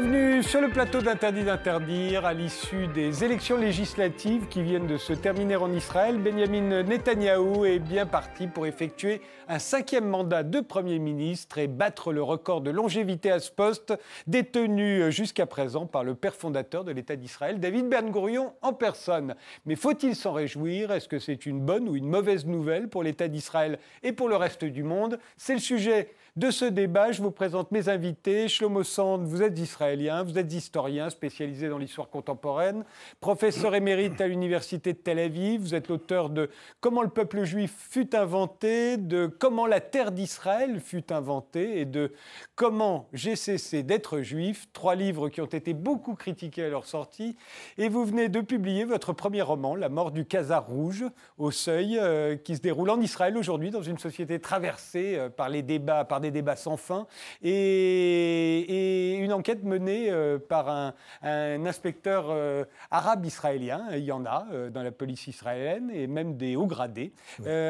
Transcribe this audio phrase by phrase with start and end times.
[0.00, 2.24] Bienvenue sur le plateau d'Interdit d'interdire.
[2.24, 7.80] À l'issue des élections législatives qui viennent de se terminer en Israël, Benjamin Netanyahou est
[7.80, 12.70] bien parti pour effectuer un cinquième mandat de Premier ministre et battre le record de
[12.70, 13.92] longévité à ce poste
[14.26, 19.34] détenu jusqu'à présent par le père fondateur de l'État d'Israël, David Ben Gurion en personne.
[19.66, 20.92] Mais faut-il s'en réjouir?
[20.92, 24.36] Est-ce que c'est une bonne ou une mauvaise nouvelle pour l'État d'Israël et pour le
[24.36, 25.18] reste du monde?
[25.36, 28.48] C'est le sujet de ce débat, je vous présente mes invités.
[28.48, 32.84] Shlomo Sand, vous êtes israélien, vous êtes historien spécialisé dans l'histoire contemporaine,
[33.20, 35.60] professeur émérite à l'université de Tel Aviv.
[35.60, 36.48] Vous êtes l'auteur de
[36.80, 42.12] Comment le peuple juif fut inventé, de Comment la terre d'Israël fut inventée et de
[42.54, 44.68] Comment j'ai cessé d'être juif.
[44.72, 47.36] Trois livres qui ont été beaucoup critiqués à leur sortie.
[47.76, 51.04] Et vous venez de publier votre premier roman, La mort du Khazar rouge,
[51.38, 55.48] au seuil, euh, qui se déroule en Israël aujourd'hui, dans une société traversée euh, par
[55.48, 57.06] les débats, par des débats sans fin,
[57.42, 64.46] et, une enquête menée euh, par un, inspecteur euh, arabe israélien, il y en a
[64.52, 67.12] euh, dans la police israélienne, et même des hauts gradés.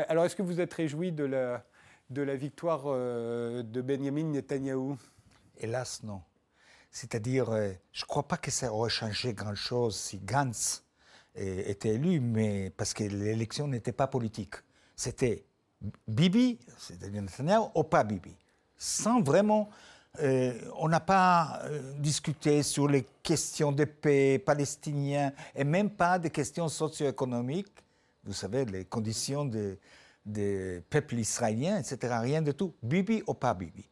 [0.08, 1.64] alors est-ce que vous êtes réjoui de la,
[2.10, 4.96] de la victoire de Benjamin Netanyahou
[5.58, 6.22] Hélas, non.
[6.90, 7.52] C'est-à-dire,
[7.92, 10.84] je ne crois pas que ça aurait changé grand-chose si Gantz
[11.36, 14.56] était élu, mais parce que l'élection n'était pas politique.
[14.96, 15.46] C'était
[16.06, 18.34] Bibi, c'est-à-dire Netanyahu, ou pas Bibi?
[18.76, 19.68] Sans vraiment...
[20.20, 26.18] Euh, on n'a pas euh, discuté sur les questions de paix palestiniennes et même pas
[26.18, 27.72] des questions socio-économiques.
[28.24, 29.78] Vous savez, les conditions des
[30.26, 32.14] de peuples israéliens, etc.
[32.20, 32.74] Rien de tout.
[32.82, 33.84] Bibi ou pas Bibi?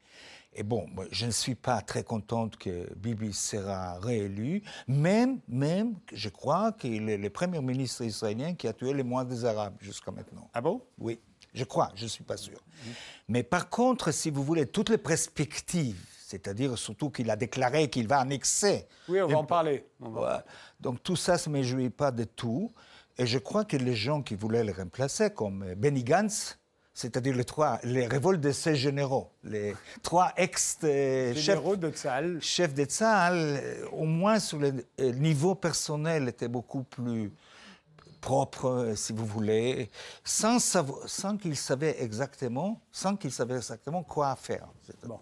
[0.53, 6.29] Et bon, je ne suis pas très contente que Bibi sera réélu, même, même, je
[6.31, 10.11] crois qu'il est le premier ministre israélien qui a tué les moins des Arabes jusqu'à
[10.11, 10.51] maintenant.
[10.53, 10.83] Ah bon?
[10.99, 11.21] Oui.
[11.59, 12.61] Je crois, je ne suis pas sûr.
[13.27, 18.07] Mais par contre, si vous voulez, toutes les perspectives, c'est-à-dire surtout qu'il a déclaré qu'il
[18.07, 18.87] va annexer.
[19.09, 19.85] Oui, on va en parler.
[20.79, 22.73] Donc tout ça, ça ne me jouit pas de tout.
[23.17, 26.57] Et je crois que les gens qui voulaient le remplacer, comme Benny Gantz,
[26.95, 32.85] c'est-à-dire les trois, les révoltes de ces généraux, les trois ex-chefs de Tzal, chefs de
[32.85, 37.33] Tzal, au moins sur le niveau personnel, étaient beaucoup plus
[38.21, 39.91] propre, euh, si vous voulez,
[40.25, 44.69] sans, sans qu'il savait exactement, sans qu'il savait exactement quoi faire.
[45.07, 45.19] Bon.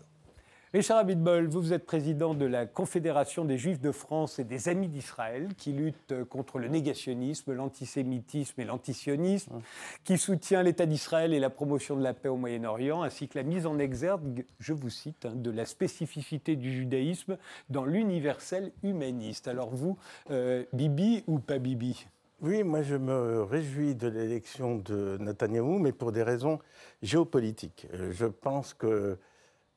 [0.77, 4.69] Richard Abitbol, vous, vous êtes président de la Confédération des Juifs de France et des
[4.69, 9.63] Amis d'Israël, qui lutte contre le négationnisme, l'antisémitisme et l'antisionisme,
[10.05, 13.45] qui soutient l'État d'Israël et la promotion de la paix au Moyen-Orient, ainsi que la
[13.45, 17.39] mise en exergue, je vous cite, hein, de la spécificité du judaïsme
[17.71, 19.49] dans l'universel humaniste.
[19.49, 19.97] Alors vous,
[20.31, 22.07] euh, Bibi ou pas Bibi?
[22.43, 26.59] Oui, moi je me réjouis de l'élection de Netanyahou, mais pour des raisons
[27.03, 27.87] géopolitiques.
[27.95, 29.17] Euh, je pense que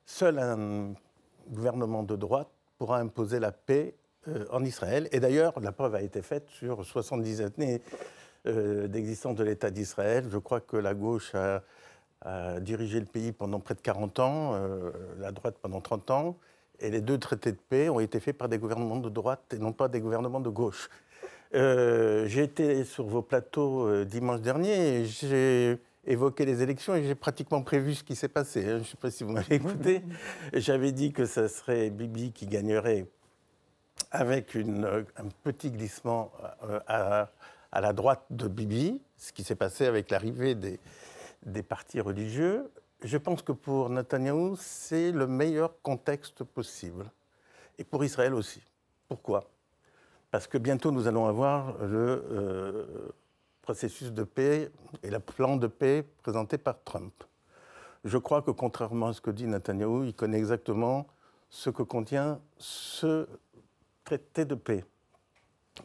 [0.05, 0.93] seul un
[1.49, 3.95] gouvernement de droite pourra imposer la paix
[4.27, 5.07] euh, en Israël.
[5.13, 7.81] Et d'ailleurs, la preuve a été faite sur 70 années
[8.45, 10.25] euh, d'existence de l'État d'Israël.
[10.29, 11.63] Je crois que la gauche a,
[12.59, 14.59] dirigé le pays pendant près de 40 ans,
[15.19, 16.37] la droite pendant 30 ans,
[16.81, 19.57] et les deux traités de paix ont été faits par des gouvernements de droite et
[19.57, 20.89] non pas des gouvernements de gauche.
[21.55, 27.03] Euh, j'ai été sur vos plateaux euh, dimanche dernier et j'ai évoqué les élections et
[27.03, 28.63] j'ai pratiquement prévu ce qui s'est passé.
[28.63, 28.75] Hein.
[28.75, 30.03] Je ne sais pas si vous m'avez écouté.
[30.53, 33.07] J'avais dit que ce serait Bibi qui gagnerait
[34.11, 36.31] avec une, un petit glissement
[36.63, 37.29] euh, à,
[37.71, 40.79] à, la droite de Bibi, ce qui s'est passé avec l'arrivée des,
[41.45, 42.69] des partis religieux.
[43.03, 47.05] Je pense que pour Netanyahou, c'est le meilleur contexte possible.
[47.79, 48.61] Et pour Israël aussi.
[49.07, 49.49] Pourquoi?
[50.31, 52.85] Parce que bientôt nous allons avoir le euh,
[53.61, 54.71] processus de paix
[55.03, 57.13] et le plan de paix présenté par Trump.
[58.03, 61.07] Je crois que contrairement à ce que dit Netanyahu, il connaît exactement
[61.49, 63.27] ce que contient ce
[64.03, 64.85] traité de paix.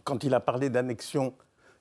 [0.04, 1.34] Quand il a parlé d'annexion,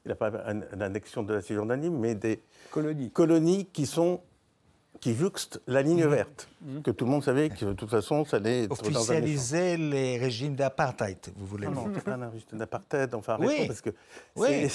[0.06, 2.42] il n'a pas d'annexion de la Cisjordanie, mais des
[2.72, 4.22] colonies, colonies qui sont
[5.04, 6.10] qui jouxte la ligne mhm.
[6.10, 6.82] verte, mhm.
[6.82, 11.18] que tout le monde savait que de toute façon, ça allait Officialiser les régimes d'apartheid,
[11.36, 13.68] vous voulez Non, non, c'est pas un régime d'apartheid, enfin, oui.
[13.68, 13.90] parce que...
[14.38, 14.72] Oui,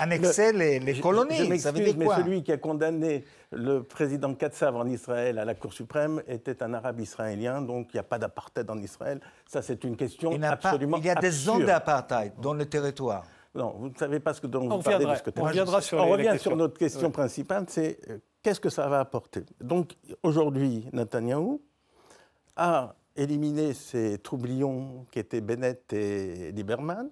[0.00, 4.34] annexer les, les colonies, je, ça veut dire mais celui qui a condamné le président
[4.34, 8.04] Katsav en Israël à la Cour suprême était un arabe israélien, donc il n'y a
[8.04, 9.20] pas d'apartheid en Israël.
[9.46, 13.22] Ça, c'est une question il absolument Il y a des zones d'apartheid dans le territoire.
[13.54, 15.40] Non, vous ne savez pas ce que dont vous parlez de ce côté.
[15.40, 19.00] On reviendra sur On revient sur notre question principale, c'est euh, qu'est-ce que ça va
[19.00, 19.44] apporter?
[19.60, 21.62] Donc aujourd'hui, Netanyahou
[22.56, 27.10] a éliminé ces troublions qui étaient Bennett et Lieberman.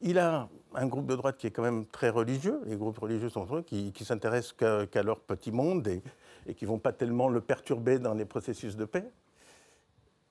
[0.00, 2.60] Il a un groupe de droite qui est quand même très religieux.
[2.66, 6.70] Les groupes religieux sont ceux qui, qui s'intéressent qu'à leur petit monde et, qui ne
[6.70, 9.10] vont pas tellement le perturber dans les processus de paix.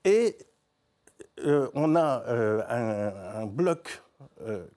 [0.06, 0.38] Et
[1.46, 2.24] euh, on a
[3.40, 4.02] un, bloc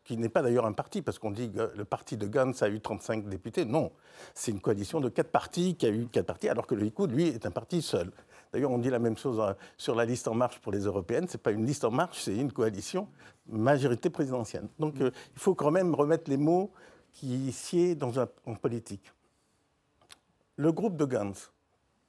[0.05, 2.69] qui n'est pas d'ailleurs un parti, parce qu'on dit que le parti de Gantz a
[2.69, 3.65] eu 35 députés.
[3.65, 3.91] Non,
[4.35, 7.11] c'est une coalition de quatre partis qui a eu quatre partis, alors que le Likoud,
[7.11, 8.11] lui, est un parti seul.
[8.53, 9.41] D'ailleurs, on dit la même chose
[9.77, 11.29] sur la liste En Marche pour les européennes.
[11.29, 13.09] Ce n'est pas une liste En Marche, c'est une coalition
[13.47, 14.69] majorité présidentielle.
[14.79, 16.73] Donc il faut quand même remettre les mots
[17.13, 19.13] qui sied dans un, en politique.
[20.57, 21.53] Le groupe de Gantz,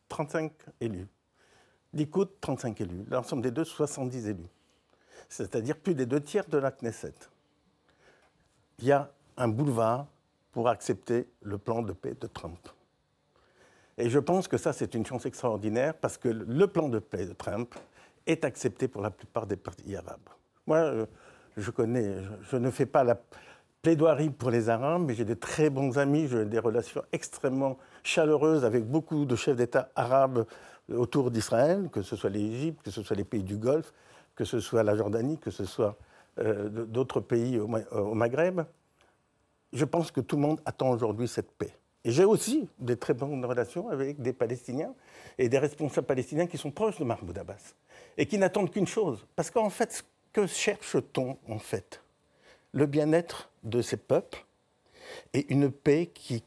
[0.10, 1.08] 35 élus.
[1.94, 3.06] Likoud, 35 élus.
[3.10, 4.48] L'ensemble des deux, 70 élus.
[5.32, 7.14] C'est-à-dire plus des deux tiers de la Knesset.
[8.80, 10.08] Il y a un boulevard
[10.52, 12.60] pour accepter le plan de paix de Trump.
[13.98, 17.26] Et je pense que ça, c'est une chance extraordinaire parce que le plan de paix
[17.26, 17.74] de Trump
[18.28, 20.20] est accepté pour la plupart des partis arabes.
[20.68, 21.08] Moi,
[21.56, 22.18] je connais,
[22.50, 23.18] je ne fais pas la,
[23.82, 28.64] plaidoirie pour les Arabes, mais j'ai de très bons amis, j'ai des relations extrêmement chaleureuses
[28.64, 30.46] avec beaucoup de chefs d'État arabes
[30.94, 33.92] autour d'Israël, que ce soit l'Égypte, que ce soit les pays du Golfe,
[34.42, 35.96] que ce soit la Jordanie, que ce soit
[36.40, 38.62] euh, d'autres pays au, au, Maghreb.
[39.72, 41.76] Je pense que tout le monde attend aujourd'hui cette paix.
[42.04, 44.96] Et j'ai aussi des très bonnes relations avec des Palestiniens
[45.38, 47.76] et des responsables palestiniens qui sont proches de Mahmoud Abbas
[48.18, 49.28] et qui n'attendent qu'une chose.
[49.36, 50.04] Parce qu'en fait,
[50.34, 52.02] que cherche-t-on en fait?
[52.72, 54.44] Le bien-être de ces peuples
[55.36, 56.44] et une paix qui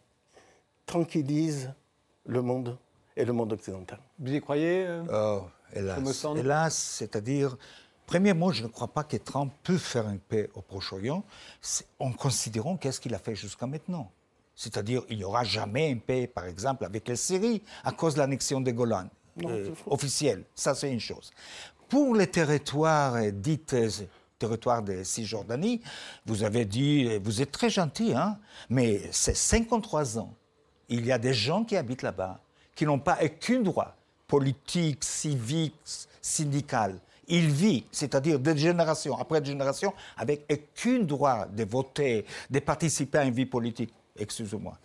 [0.85, 1.73] tranquillise
[2.27, 2.77] le monde
[3.17, 4.01] et le monde occidental.
[4.19, 7.57] Vous y croyez euh, oh, Hélas, hélas c'est-à-dire,
[8.07, 11.25] premièrement, je ne crois pas que Trump peut faire une paix au Proche-Orient
[11.99, 14.11] en considérant qu'est-ce qu'il a fait jusqu'à maintenant.
[14.55, 18.21] C'est-à-dire, il n'y aura jamais une paix, par exemple, avec la Syrie à cause de
[18.21, 19.09] l'annexion des Golan,
[19.45, 20.45] euh, officielle.
[20.55, 21.33] Ça, c'est une chose.
[21.89, 23.75] Pour les territoires euh, dites
[24.39, 25.81] territoire de Cisjordanie,
[26.27, 30.35] vous avez dit, vous êtes très gentil, hein, mais c'est 53 ans.
[30.89, 32.41] Il y a des gens qui habitent là-bas,
[32.75, 33.97] qui n'ont pas aucun droit
[34.27, 35.75] politique, civique,
[36.21, 36.99] syndical.
[37.29, 43.25] Ils vivent, c'est-à-dire de génération après génération, avec aucun droit de voter, de participer à
[43.25, 43.93] une vie politique.
[44.19, 44.79] Excusez-moi.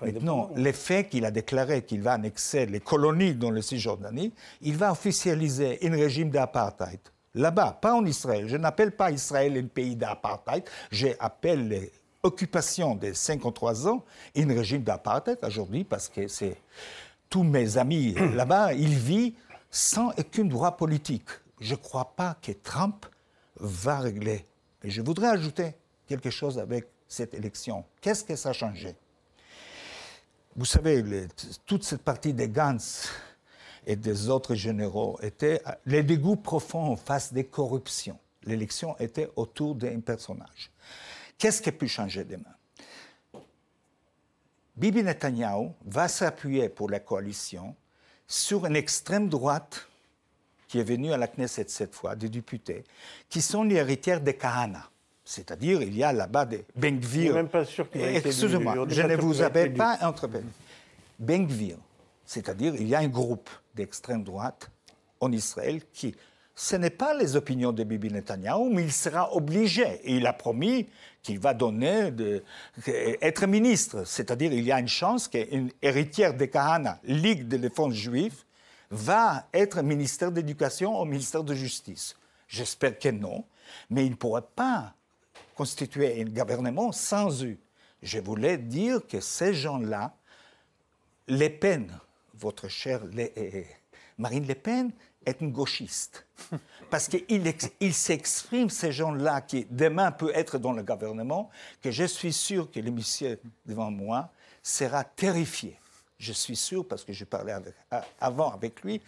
[0.00, 4.76] Maintenant, le fait qu'il a déclaré qu'il va annexer les colonies dans le Cisjordanie, il
[4.76, 6.98] va officialiser un régime d'apartheid
[7.34, 8.48] là-bas, pas en Israël.
[8.48, 11.90] Je n'appelle pas Israël un pays d'apartheid, j'appelle
[12.22, 14.04] l'occupation des 53 ans
[14.36, 16.56] un régime d'apartheid aujourd'hui parce que c'est
[17.28, 19.34] tous mes amis là-bas, ils vivent
[19.70, 21.28] sans aucun droit politique.
[21.62, 23.06] Je ne crois pas que Trump
[23.56, 24.44] va régler.
[24.82, 25.74] Et je voudrais ajouter
[26.06, 27.84] quelque chose avec cette élection.
[28.00, 28.96] Qu'est-ce que ça a changé?
[30.56, 31.28] Vous savez,
[31.64, 33.08] toute cette partie des Gantz,
[33.86, 38.18] et des autres généraux étaient les dégoûts profonds face des corruptions.
[38.44, 40.70] L'élection était autour d'un personnage.
[41.38, 42.54] Qu'est-ce qui a pu changer demain
[44.76, 47.74] Bibi Netanyahu va s'appuyer pour la coalition
[48.26, 49.86] sur une extrême droite
[50.72, 52.82] qui est venue à la Knesset cette fois, des députés,
[53.28, 54.88] qui sont les héritières des Kahana.
[55.22, 57.26] C'est-à-dire, il y a là-bas des Bengvir.
[57.26, 60.40] Je ne même pas sûr qu'il Excusez-moi, je ne vous avais pas entrepris.
[61.18, 61.76] Bengvir,
[62.24, 64.70] c'est-à-dire, il y a un groupe d'extrême droite
[65.20, 66.14] en Israël qui,
[66.54, 70.00] ce n'est pas les opinions de Bibi Netanyahu, mais il sera obligé.
[70.04, 70.88] Et il a promis
[71.22, 72.42] qu'il va donner de,
[73.20, 74.04] être ministre.
[74.06, 78.42] C'est-à-dire, il y a une chance qu'une héritière de Kahana, Ligue de défense juive,
[78.92, 82.14] va être ministère d'éducation au ministère de justice.
[82.46, 83.44] J'espère que non,
[83.90, 84.94] mais il ne pourrait pas
[85.56, 87.56] constituer un gouvernement sans eux.
[88.02, 90.14] Je voulais dire que ces gens-là,
[91.26, 91.98] les peines
[92.42, 93.62] votre chère euh,
[94.18, 94.90] Marine Le Pen
[95.24, 96.26] est une gauchiste.
[96.90, 97.24] Parce qu'il
[97.80, 102.70] il s'exprime, ces gens-là, qui demain peut être dans le gouvernement, que je suis sûr
[102.70, 104.30] que le monsieur devant moi
[104.62, 105.78] sera terrifié.
[106.22, 107.52] Je suis sûr, parce que j'ai parlé
[108.20, 109.02] avant avec lui,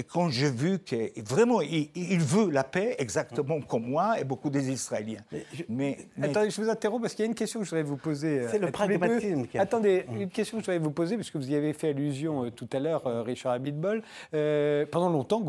[0.00, 4.48] et quand j'ai vu que vraiment, il, veut la paix exactement comme moi et beaucoup
[4.48, 5.20] des Israéliens.
[5.68, 7.82] Mais, je, Attendez, je vous interromps parce qu'il y a une question que je voudrais
[7.82, 8.48] vous poser.
[8.48, 9.46] C'est le euh, pragmatisme.
[9.46, 10.20] Qui Attendez, mm.
[10.22, 12.68] une question que je voudrais vous poser, puisque vous y avez fait allusion euh, tout
[12.72, 14.02] à l'heure, euh, Richard Abitbol.
[14.30, 15.44] pendant longtemps,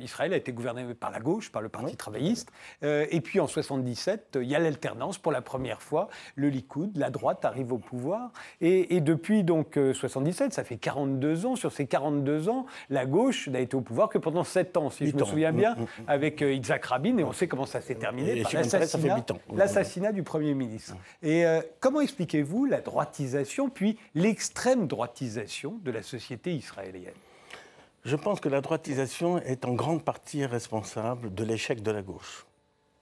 [0.00, 2.52] Israël a été gouverné par la gauche, par le Parti travailliste.
[2.82, 6.06] et puis en 77, il y a l'alternance pour la première fois.
[6.36, 8.30] Le Likoud, la droite, arrive au pouvoir.
[8.60, 11.56] Et, et depuis donc 77, ça fait 42 ans.
[11.56, 15.06] Sur ces 42 ans, la gauche n'a été au pouvoir que pendant sept ans, si
[15.06, 16.04] je me souviens bien, mm, mm, mm.
[16.06, 18.42] avec euh, Isaac Rabin, et on sait comment ça s'est terminé,
[19.52, 20.94] l'assassinat du Premier ministre.
[21.22, 27.14] Et euh, comment expliquez-vous la droitisation, puis l'extrême droitisation de la société israélienne?
[28.04, 32.46] Je pense que la droitisation est en grande partie responsable de l'échec de la gauche.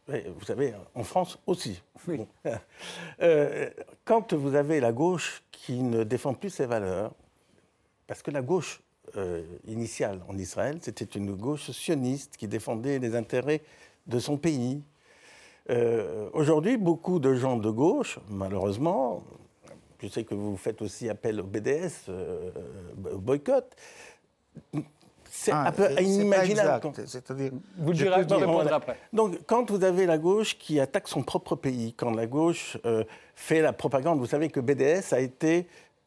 [0.09, 1.83] vous savez, en France aussi.
[3.23, 3.71] Euh,
[4.05, 7.13] quand vous avez la gauche qui ne défend plus ses valeurs,
[8.07, 8.83] parce que la gauche
[9.17, 13.63] euh, initiale en Israël, c'était une gauche sioniste qui défendait les intérêts
[14.07, 14.83] de son pays.
[15.71, 19.23] Euh, aujourd'hui, beaucoup de gens de gauche, malheureusement,
[20.03, 22.51] je sais que vous faites aussi appel au BDS, euh,
[23.13, 23.75] au boycott,
[25.37, 26.93] c'est ah, un peu inimaginable.
[27.07, 28.99] C'est-à-dire, vous le direz, répondre après.
[29.13, 33.03] Donc, quand vous avez la gauche qui attaque son propre pays, quand la gauche euh,
[33.35, 35.67] fait la propagande, vous savez que BDS a été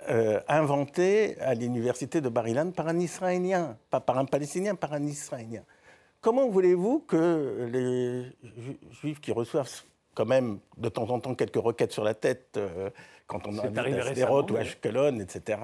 [0.10, 5.04] euh, inventé à l'université de Barilan par un Israélien, pas par un Palestinien, par un
[5.04, 5.63] Israélien.
[6.22, 8.32] Comment voulez-vous que les
[9.01, 12.89] Juifs qui reçoivent quand même de temps en temps quelques requêtes sur la tête euh,
[13.27, 15.60] quand on a à Sderot ou à Ashkelon, etc.,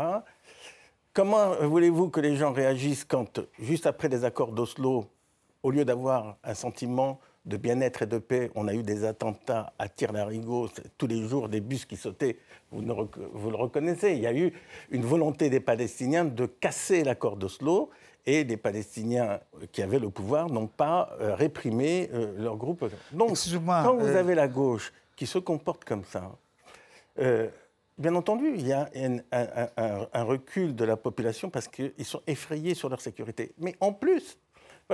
[1.13, 5.05] Comment voulez-vous que les gens réagissent quand, juste après les accords d'Oslo,
[5.61, 9.73] au lieu d'avoir un sentiment de bien-être et de paix, on a eu des attentats
[9.77, 12.37] à tir-larigot, tous les jours des bus qui sautaient,
[12.71, 14.13] vous, le reconnaissez.
[14.13, 14.53] Il y a eu
[14.91, 17.89] une volonté des Palestiniens de casser l'accord d'Oslo
[18.25, 19.39] et les Palestiniens
[19.71, 22.85] qui avaient le pouvoir n'ont pas euh, réprimé euh, leur groupe.
[23.11, 26.31] Donc, quand vous euh, avez la gauche qui se comporte comme ça,
[27.95, 28.89] Bien entendu, il y a
[29.31, 33.53] un, recul de la population parce qu'ils sont effrayés sur leur sécurité.
[33.59, 34.39] Mais en plus,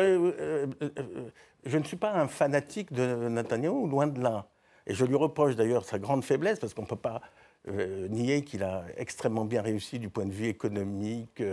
[0.04, 1.30] euh, euh, euh,
[1.66, 4.48] je ne suis pas un fanatique de Netanyahu, loin de là.
[4.88, 7.22] Et je lui reproche d'ailleurs sa grande faiblesse parce qu'on ne peut pas
[7.68, 11.44] nier qu'il a extrêmement bien réussi du point de vue économique,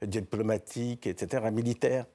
[0.00, 2.06] diplomatique, etc., militaire.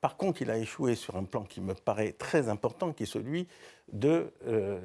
[0.00, 3.06] Par contre, il a échoué sur un plan qui me paraît très important, qui est
[3.06, 3.48] celui
[3.92, 4.30] de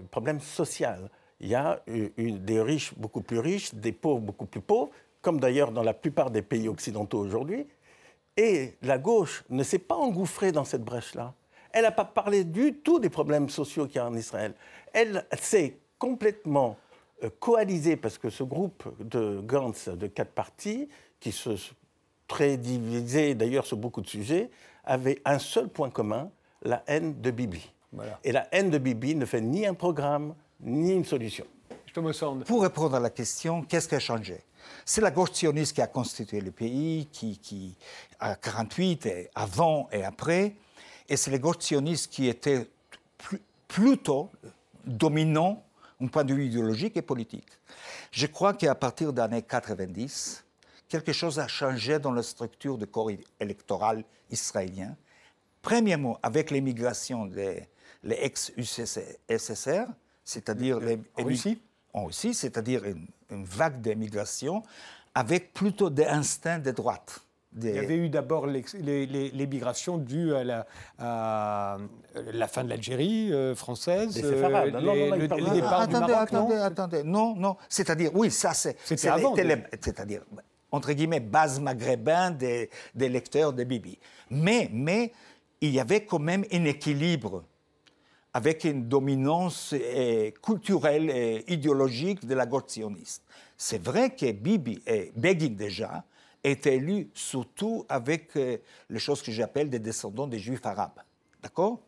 [0.09, 1.09] problème social
[1.43, 4.91] il y a des riches beaucoup plus riches, des pauvres beaucoup plus pauvres,
[5.21, 7.67] comme d'ailleurs dans la plupart des pays occidentaux aujourd'hui.
[8.37, 11.33] Et la gauche ne s'est pas engouffrée dans cette brèche-là.
[11.71, 14.53] Elle n'a pas parlé du tout des problèmes sociaux qu'il y a en Israël.
[14.93, 16.77] Elle s'est complètement
[17.23, 21.51] euh, coalisée, parce que ce groupe de Gantz, de quatre partis, qui se
[22.27, 24.49] très divisé d'ailleurs sur beaucoup de sujets,
[24.83, 26.29] avait un seul point commun,
[26.63, 27.71] la haine de Bibi.
[28.23, 31.45] Et la haine de Bibi ne fait ni un programme, ni une solution.
[32.45, 34.39] Pour répondre à la question, qu'est-ce qui a changé?
[34.85, 37.75] C'est la gauche sioniste qui a constitué le pays, qui, qui
[38.19, 40.55] à 48, et avant et après,
[41.07, 42.67] et c'est les gauche sionistes qui étaient
[43.67, 44.29] plutôt
[44.85, 45.63] dominants
[45.99, 47.47] d'un point de vue idéologique et politique.
[48.11, 50.43] Je crois qu'à partir des années 90,
[50.87, 54.95] quelque chose a changé dans la structure du corps électoral israélien.
[55.61, 57.67] Premièrement, avec l'émigration des
[58.07, 59.85] ex-USSR,
[60.23, 61.59] c'est-à-dire les, en Russie
[61.93, 63.07] En Russie, c'est-à-dire une,
[63.45, 64.61] vague d'émigration
[65.15, 67.21] avec plutôt des instincts de droite.
[67.61, 74.15] Il y avait eu d'abord l'émigration due à la, la, fin de l'Algérie euh, française.
[74.15, 77.57] Les euh, non, non, non, le, départ attendez, du Maroc, attendez, non attendez, non, non.
[77.69, 78.75] C'est-à-dire, oui, ça c'est.
[78.83, 79.35] C'était avant.
[79.35, 80.21] C'est-à-dire,
[80.71, 83.99] entre guillemets, base maghrébin des, des lecteurs de Bibi.
[84.31, 85.11] Mais, mais
[85.61, 87.43] il y avait quand même un équilibre
[88.33, 93.23] avec une dominance eh, culturelle et idéologique de la gauche sioniste.
[93.57, 96.03] C'est vrai que Bibi et Begin déjà
[96.43, 101.01] étaient élus surtout avec eh, les choses que j'appelle des descendants des juifs arabes.
[101.41, 101.79] D'accord?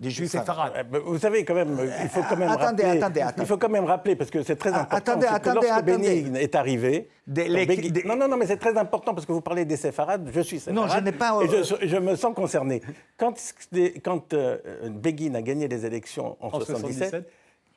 [0.00, 0.72] Des juifs séfarades.
[0.76, 2.98] Eh, vous savez, quand même, il faut quand même attendez, rappeler.
[2.98, 3.42] Attendez, attendez.
[3.42, 5.12] Il faut quand même rappeler, parce que c'est très ah, important.
[5.12, 7.08] Attendez, attendez, lorsque Bénigne est arrivé.
[8.04, 10.28] Non, non, non, mais c'est très important parce que vous parlez des séfarades.
[10.32, 10.88] Je suis séfarade.
[10.88, 11.38] Non, je n'ai pas.
[11.42, 12.82] Et je, me sens concerné.
[13.16, 13.34] Quand,
[14.04, 14.58] quand euh,
[14.90, 17.28] Begin a gagné les élections en, 1977,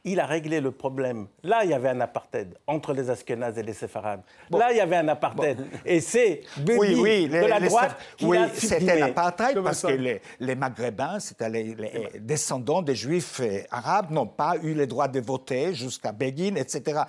[0.03, 1.27] il a réglé le problème.
[1.43, 4.21] Là, il y avait un apartheid entre les Askénazes et les Séfarades.
[4.49, 5.59] Là, il y avait un apartheid.
[5.85, 10.55] Et c'est oui, oui, de la droite qui Oui, c'était l'apartheid parce que les, les
[10.55, 11.75] Maghrébins, c'était les,
[12.19, 17.01] descendants des Juifs euh, arabes, n'ont pas eu le droit de voter jusqu'à Begin, etc.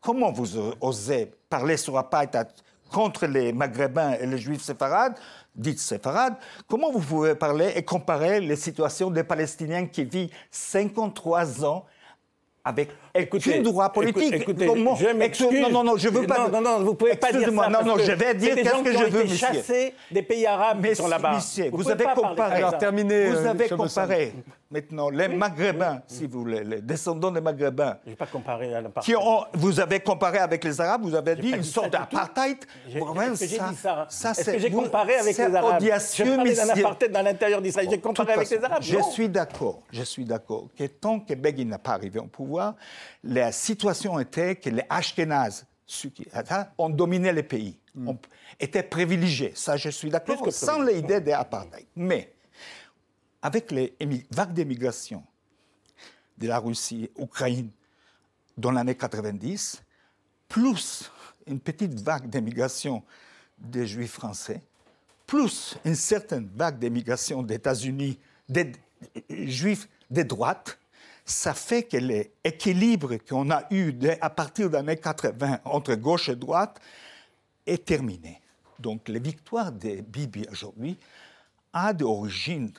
[0.00, 2.48] Comment vous osez parler sur l'apartheid
[2.90, 5.14] contre les Maghrébins et les Juifs séfarades
[5.54, 6.36] dites séfarades,
[6.68, 11.84] comment vous pouvez parler et comparer les situations des Palestiniens qui vivent 53 ans
[12.64, 14.34] avec écoutez, droit politique.
[14.34, 15.60] Écoutez, je m'excuse.
[15.60, 16.48] Non, non, non, je veux pas.
[16.48, 17.68] Non, non, non, vous pouvez pas dire ça.
[17.68, 19.36] Non, non, je vais dire qu'est-ce que je veux, monsieur.
[19.36, 21.34] chassés des pays arabes qui sont là-bas.
[21.34, 22.56] Monsieur, vous, avez comparé.
[22.56, 23.26] Alors, terminé.
[23.26, 24.32] Vous avez comparé.
[24.74, 27.96] Maintenant, les Maghrébins, si vous voulez, les descendants des Maghrébins.
[28.04, 29.16] Je n'ai pas comparé à l'apartheid.
[29.52, 32.58] Vous avez comparé avec les Arabes, vous avez dit une sorte d'apartheid.
[32.88, 35.80] Est-ce que j'ai dit ça, ça Est-ce que j'ai comparé avec les Arabes?
[35.80, 37.88] audacieux, Je parlé d'un apartheid dans l'intérieur d'Israël.
[37.88, 38.82] J'ai comparé avec les Arabes?
[38.82, 42.74] Je suis d'accord, je suis d'accord que tant que Begin n'a pas arrivé au pouvoir,
[43.22, 45.66] la situation était que les Ashkénazes
[46.78, 48.08] ont dominé le pays, hmm.
[48.08, 48.18] ont,
[48.58, 49.52] étaient privilégiés.
[49.54, 51.86] Ça, je suis d'accord, sans l'idée d'apartheid.
[51.96, 52.32] Mais
[53.42, 53.94] avec les
[54.30, 55.22] vagues d'émigration
[56.38, 57.70] de la Russie, Ukraine,
[58.56, 59.82] dans l'année 90,
[60.48, 61.10] plus
[61.46, 63.02] une petite vague d'émigration
[63.58, 64.62] des Juifs français,
[65.26, 68.18] plus une certaine vague d'émigration des États-Unis,
[68.48, 68.72] des
[69.28, 70.78] Juifs de droite,
[71.24, 76.36] ça fait que l'équilibre qu'on a eu à partir des années 80 entre gauche et
[76.36, 76.80] droite
[77.66, 78.40] est terminé.
[78.78, 80.98] Donc, les victoires de Bibi aujourd'hui
[81.72, 82.72] a des origines,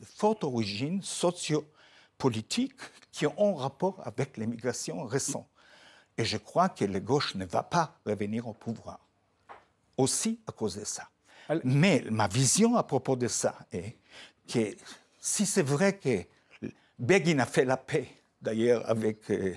[0.00, 2.80] de fortes origines sociopolitiques
[3.12, 5.46] qui ont rapport avec l'immigration récente.
[6.18, 8.98] Et je crois que la gauche ne va pas revenir au pouvoir.
[9.96, 11.08] Aussi à cause de ça.
[11.64, 13.96] Mais ma vision à propos de ça est
[14.48, 14.74] que
[15.20, 16.24] si c'est vrai que
[17.02, 18.06] Begin a fait la paix,
[18.40, 19.28] d'ailleurs, avec.
[19.30, 19.54] Euh,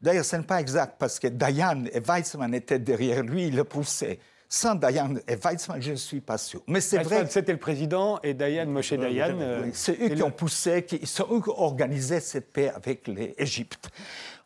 [0.00, 3.64] d'ailleurs, ce n'est pas exact, parce que Dayan et Weizmann étaient derrière lui, il le
[3.64, 4.18] poussait.
[4.48, 6.62] Sans Dayan et Weizmann, je ne suis pas sûr.
[6.66, 7.26] Mais c'est vrai.
[7.28, 9.38] C'était le président et Dayan, Moshe Dayan.
[9.40, 13.08] Euh, c'est eux qui ont poussé, qui sont eux qui ont organisé cette paix avec
[13.08, 13.90] l'Égypte.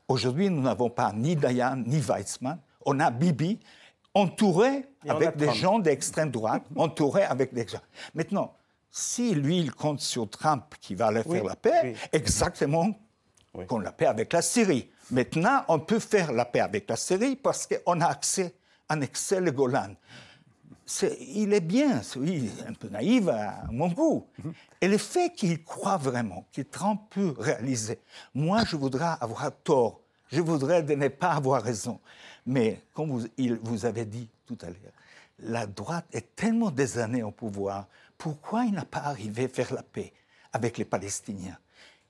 [0.09, 2.59] Aujourd'hui, nous n'avons pas ni Dayan ni Weizmann.
[2.85, 3.61] On a Bibi,
[4.13, 7.83] entouré avec des gens d'extrême droite, entouré avec des gens.
[8.13, 8.58] Maintenant,
[8.91, 12.95] si lui, il compte sur Trump qui va aller faire la paix, exactement
[13.67, 14.91] comme la paix avec la Syrie.
[15.11, 18.55] Maintenant, on peut faire la paix avec la Syrie parce qu'on a accès,
[18.89, 19.95] annexé le Golan.
[21.21, 24.27] il est bien, oui, un peu naïf à mon goût.
[24.81, 27.99] Et le fait qu'il croit vraiment, que Trump peut réaliser,
[28.35, 30.01] moi, je voudrais avoir tort.
[30.31, 32.01] Je voudrais de ne pas avoir raison.
[32.45, 33.27] Mais, comme vous,
[33.63, 34.93] vous avez dit tout à l'heure,
[35.41, 37.87] la droite est tellement des années au pouvoir
[38.19, 40.13] pourquoi il n'a pas arrivé à faire la paix
[40.53, 41.57] avec les Palestiniens?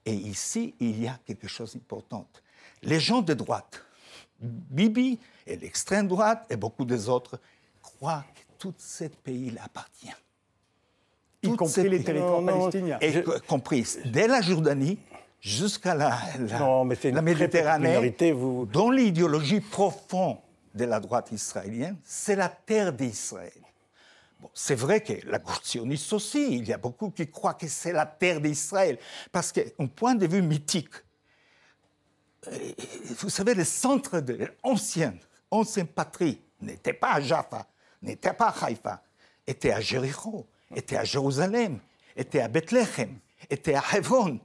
[0.06, 2.26] Et ici, il y a quelque chose d'important.
[2.82, 3.84] Les gens de droite,
[4.40, 7.38] Bibi et l'extrême droite et beaucoup des autres,
[7.82, 10.14] croient que tout ce pays appartient.
[11.42, 12.98] Y compris les territoires palestiniens.
[13.00, 14.98] Y compris dès la Jordanie
[15.40, 18.66] jusqu'à la, la, Méditerranée, vous...
[18.66, 20.38] dont l'idéologie profonde
[20.74, 23.52] de la droite israélienne, c'est la terre d'Israël
[24.54, 28.06] c'est vrai que la sioniste aussi, il y a beaucoup qui croient que c'est la
[28.06, 28.98] terre d'Israël,
[29.32, 30.94] parce qu'un point de vue mythique,
[32.46, 32.72] euh,
[33.18, 35.18] vous savez, le centre de l'ancienne,
[35.50, 37.66] ancienne patrie n'était pas à Jaffa,
[38.02, 39.02] n'était pas à Haïfa,
[39.46, 41.80] était à Jéricho, était à Jérusalem,
[42.16, 43.18] était à Bethléem,
[43.50, 44.40] était à Hebron.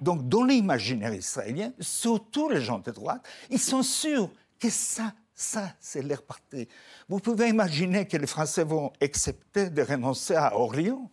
[0.00, 5.72] Donc, dans l'imaginaire israélien, surtout les gens de droite, ils sont sûrs que ça ça,
[5.80, 6.68] c'est leur parti.
[7.08, 11.10] Vous pouvez imaginer que les Français vont accepter de renoncer à Orléans,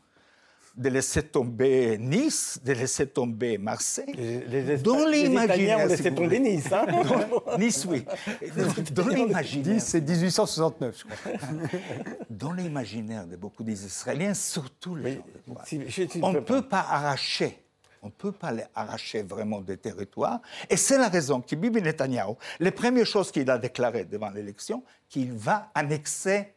[0.77, 4.13] de laisser tomber Nice, de laisser tomber Marseille.
[4.15, 6.71] Les, les, Dans les Italiens ont laissé tomber Nice.
[6.71, 6.85] Hein
[7.59, 8.05] nice, oui.
[8.93, 9.81] Dans l'imaginaire.
[9.81, 11.49] c'est 1869, je crois.
[12.29, 15.19] Dans l'imaginaire de beaucoup d'Israéliens, surtout les
[16.21, 17.57] on ne peut pas arracher
[18.01, 20.41] on ne peut pas les arracher vraiment des territoires.
[20.69, 24.83] Et c'est la raison que Bibi Netanyahu, les premières choses qu'il a déclarées devant l'élection,
[25.07, 26.53] qu'il va annexer,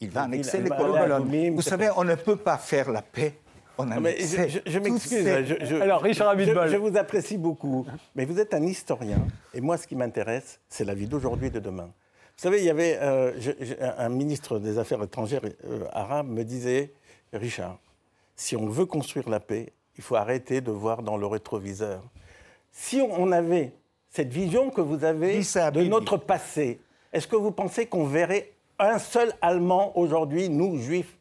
[0.00, 1.50] il va annexer les colonies.
[1.50, 3.34] Vous savez, on ne peut pas faire la paix
[3.84, 4.16] mais
[4.66, 5.26] je, m'excuse.
[5.80, 9.96] Alors, Richard je, vous apprécie beaucoup, mais vous êtes un historien, et moi, ce qui
[9.96, 11.90] m'intéresse, c'est la vie d'aujourd'hui et de demain.
[12.36, 13.32] Vous savez, il y avait euh,
[13.98, 16.94] un ministre des Affaires étrangères euh, arabe me disait,
[17.32, 17.78] Richard,
[18.34, 22.02] si on veut construire la paix, il faut arrêter de voir dans le rétroviseur.
[22.72, 23.74] Si on avait
[24.08, 26.80] cette vision que vous avez de notre passé,
[27.12, 31.18] est-ce que vous pensez qu'on verrait un seul Allemand aujourd'hui, nous, Juifs?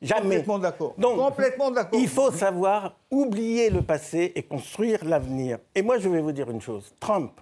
[0.00, 0.36] Jamais.
[0.36, 0.94] Complètement d'accord.
[0.96, 2.00] Donc, Complètement d'accord.
[2.00, 5.58] il faut savoir oublier le passé et construire l'avenir.
[5.74, 6.94] Et moi, je vais vous dire une chose.
[7.00, 7.38] Trump,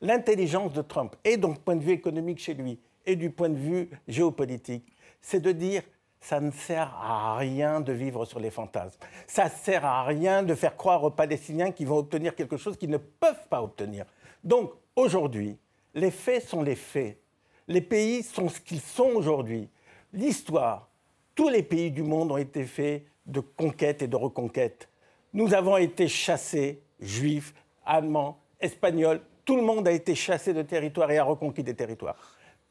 [0.00, 3.58] l'intelligence de Trump, et donc point de vue économique chez lui, et du point de
[3.58, 5.84] vue géopolitique, c'est de dire
[6.22, 8.98] ça ne sert à rien de vivre sur les fantasmes.
[9.26, 12.76] Ça ne sert à rien de faire croire aux Palestiniens qu'ils vont obtenir quelque chose
[12.76, 14.06] qu'ils ne peuvent pas obtenir.
[14.44, 15.58] Donc, aujourd'hui,
[15.94, 17.18] les faits sont les faits.
[17.66, 19.68] Les pays sont ce qu'ils sont aujourd'hui.
[20.12, 20.88] L'histoire,
[21.34, 24.88] tous les pays du monde ont été faits de conquêtes et de reconquêtes.
[25.32, 27.52] Nous avons été chassés, juifs,
[27.84, 32.16] allemands, espagnols, tout le monde a été chassé de territoires et a reconquis des territoires.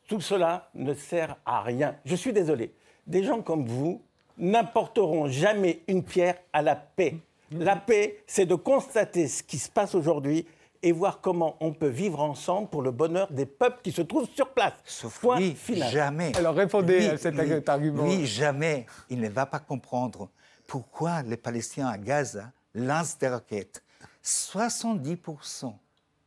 [0.08, 1.98] Tout cela ne sert à rien.
[2.06, 2.74] Je suis désolé
[3.12, 4.02] des gens comme vous
[4.38, 7.18] n'apporteront jamais une pierre à la paix.
[7.52, 10.48] La paix, c'est de constater ce qui se passe aujourd'hui
[10.82, 14.30] et voir comment on peut vivre ensemble pour le bonheur des peuples qui se trouvent
[14.34, 14.74] sur place.
[14.86, 15.92] Sauf Point final.
[15.92, 16.36] jamais.
[16.38, 18.04] Alors répondez à cet argument.
[18.04, 18.86] Oui, jamais.
[19.10, 20.30] Il ne va pas comprendre
[20.66, 23.84] pourquoi les Palestiniens à Gaza lancent des roquettes.
[24.24, 25.74] 70%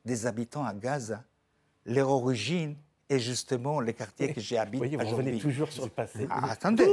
[0.05, 1.25] des habitants à Gaza,
[1.87, 2.77] leur origine
[3.09, 4.97] et justement les quartiers que j'ai habité.
[4.97, 6.27] vous revenez toujours sur le passé.
[6.31, 6.87] Ah, attendez,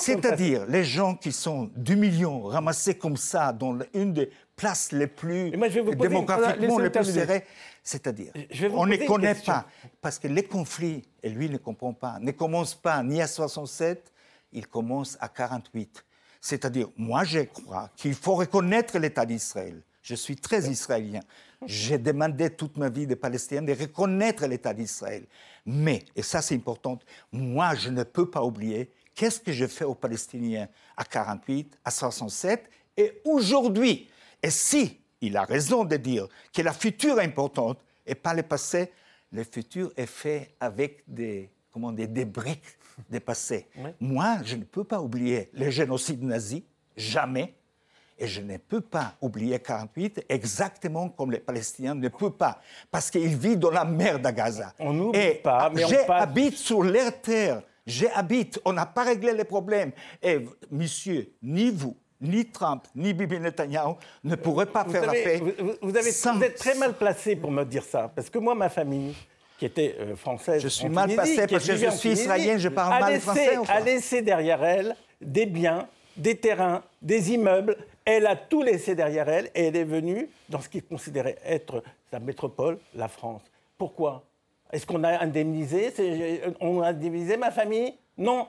[0.00, 5.06] c'est-à-dire les gens qui sont du million ramassés comme ça dans une des places les
[5.06, 7.44] plus démographiquement les plus serrées,
[7.82, 8.32] c'est-à-dire
[8.72, 9.66] on ne connaît pas
[10.00, 14.12] parce que les conflits, et lui ne comprend pas, ne commencent pas ni à 67,
[14.52, 16.04] ils commencent à 48.
[16.40, 19.82] C'est-à-dire, moi je crois qu'il faut reconnaître l'État d'Israël.
[20.02, 21.20] Je suis très israélien.
[21.64, 25.24] J'ai demandé toute ma vie des Palestiniens de reconnaître l'État d'Israël.
[25.64, 26.98] Mais, et ça c'est important,
[27.32, 31.90] moi je ne peux pas oublier qu'est-ce que je fais aux Palestiniens à 48, à
[31.90, 34.08] 67 et aujourd'hui?
[34.42, 38.42] Et si il a raison de dire que la future est importante et pas le
[38.42, 38.92] passé,
[39.32, 43.66] le futur est fait avec des, comment dire, des briques des passés.
[44.00, 46.64] Moi, je ne peux pas oublier le génocide nazi,
[46.96, 47.54] jamais.
[48.18, 53.10] Et je ne peux pas oublier 48 exactement comme les Palestiniens ne peuvent pas, parce
[53.10, 54.72] qu'ils vivent dans la mer de Gaza.
[54.78, 57.62] On n'oublie pas, mais on J'habite sur leur terre.
[57.86, 58.58] J'habite.
[58.64, 59.92] On n'a pas réglé les problèmes.
[60.22, 65.40] Et monsieur, ni vous, ni Trump, ni Bibi Netanyahu ne pourraient pas faire la paix.
[65.82, 68.70] Vous, avez, vous êtes très mal placé pour me dire ça, parce que moi, ma
[68.70, 69.14] famille,
[69.58, 70.62] qui était euh, française.
[70.62, 73.56] Je suis mal passé parce que je suis israélien, je parle mal français.
[73.68, 79.28] A laissé derrière elle des biens, des terrains, des immeubles elle a tout laissé derrière
[79.28, 83.42] elle et elle est venue dans ce qu'il considérait être sa métropole, la France.
[83.76, 84.22] Pourquoi?
[84.72, 85.92] Est-ce qu'on a indemnisé?
[86.60, 87.94] On a indemnisé ma famille?
[88.18, 88.46] Non.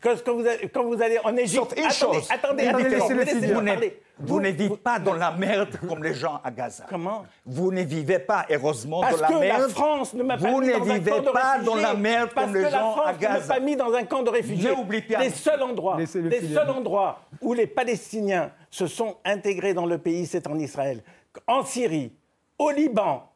[0.00, 1.74] Quand, vous, quand vous allez en Égypte.
[1.76, 2.28] Une attendez, chose.
[2.30, 6.84] attendez, attendez, vous, ne vivez pas dans la merde comme les gens à Gaza.
[6.88, 7.24] Comment?
[7.44, 9.62] Vous ne vivez pas, heureusement, dans la merde.
[9.62, 11.74] La France ne m'a pas vous mis ne dans un vivez camp de pas dans
[11.76, 13.34] la merde comme les gens à Gaza.
[13.34, 14.70] ne m'a pas mis dans un camp de réfugiés.
[15.18, 20.26] Les seuls endroits, les seuls endroits où les Palestiniens se sont intégrés dans le pays,
[20.26, 21.02] c'est en Israël.
[21.46, 22.12] En Syrie,
[22.58, 23.26] au Liban,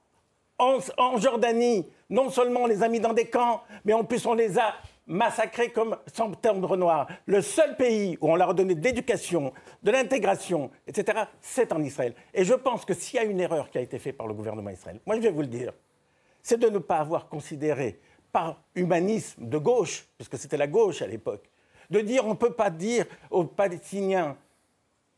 [0.59, 4.35] en, Jordanie, non seulement on les a mis dans des camps, mais en plus on
[4.35, 4.75] les a
[5.07, 7.09] massacrés comme septembre noir.
[7.25, 11.83] Le seul pays où on leur a donné de l'éducation, de l'intégration, etc., c'est en
[11.83, 12.15] Israël.
[12.35, 14.35] Et je pense que s'il y a une erreur qui a été faite par le
[14.35, 15.73] gouvernement israélien, moi je vais vous le dire,
[16.43, 17.99] c'est de ne pas avoir considéré
[18.31, 21.49] par humanisme de gauche, puisque c'était la gauche à l'époque,
[21.89, 24.37] de dire on ne peut pas dire aux Palestiniens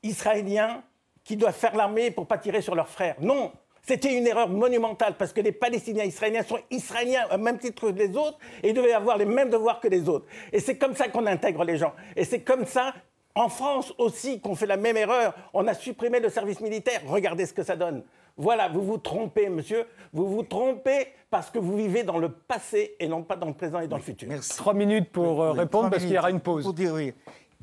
[0.03, 0.83] israéliens
[1.25, 3.17] qu'ils doivent faire l'armée pour pas tirer sur leurs frères.
[3.21, 7.91] Non, c'était une erreur monumentale parce que les Palestiniens israéliens sont israéliens au même titre
[7.91, 10.27] que les autres et ils devaient avoir les mêmes devoirs que les autres.
[10.53, 11.93] Et c'est comme ça qu'on intègre les gens.
[12.17, 12.95] Et c'est comme ça,
[13.35, 15.35] en France aussi, qu'on fait la même erreur.
[15.53, 17.01] On a supprimé le service militaire.
[17.07, 18.05] Regardez ce que ça donne.
[18.37, 19.85] Voilà, vous vous trompez, monsieur.
[20.13, 23.55] Vous vous trompez parce que vous vivez dans le passé et non pas dans le
[23.55, 24.29] présent et dans le futur.
[24.29, 24.57] Merci.
[24.57, 26.63] Trois minutes pour euh, répondre parce qu'il y aura une pause.
[26.63, 27.13] Pour dire oui.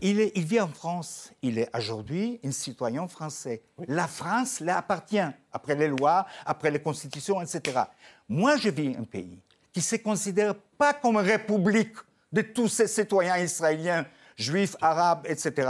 [0.02, 1.32] Il, vit en France.
[1.42, 3.62] Il est aujourd'hui un citoyen français.
[3.88, 5.20] La France lui appartient,
[5.52, 7.82] après les lois, après les constitutions, etc.
[8.28, 9.40] Moi, je vis un pays
[9.74, 11.96] qui ne se considère pas comme république
[12.32, 14.06] de tous ces citoyens israéliens,
[14.38, 15.70] juifs, arabes, etc.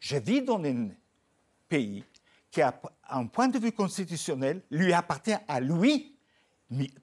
[0.00, 0.88] Je vis dans un
[1.68, 2.04] pays
[2.50, 2.74] qui, a
[3.10, 6.16] un point de vue constitutionnel, lui appartient à lui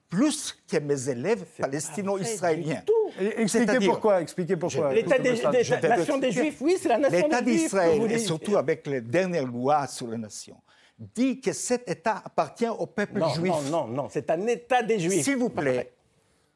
[0.10, 2.84] plus que mes élèves palestino-israéliens.
[3.19, 4.21] Expliquez pourquoi.
[4.21, 4.93] Expliquez pourquoi.
[4.93, 8.88] L'État des, des, nation des Juifs, oui, c'est la nation L'État d'Israël, et surtout avec
[8.88, 10.56] les dernières lois sur la nation,
[10.97, 13.52] dit que cet État appartient au peuple juif.
[13.52, 15.23] Non, non, non, c'est un État des Juifs.
[15.23, 15.91] S'il vous plaît.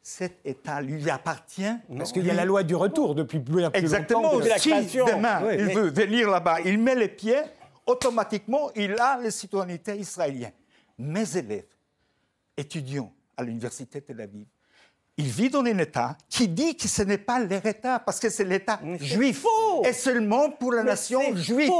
[0.00, 1.74] Cet État lui appartient.
[1.98, 4.32] Parce qu'il y a la loi du retour depuis plus, plus Exactement.
[4.32, 4.40] longtemps.
[4.40, 4.86] Exactement.
[4.86, 7.42] Si demain il veut venir là-bas, il met les pieds,
[7.84, 10.52] automatiquement, il a la citoyenneté israélienne.
[10.96, 11.66] Mes élèves,
[12.56, 14.46] étudiants à l'université de Tel Aviv,
[15.18, 18.30] il vit dans un État qui dit que ce n'est pas leur État, parce que
[18.30, 19.44] c'est l'État juif.
[19.84, 21.70] Et seulement pour la nation juive.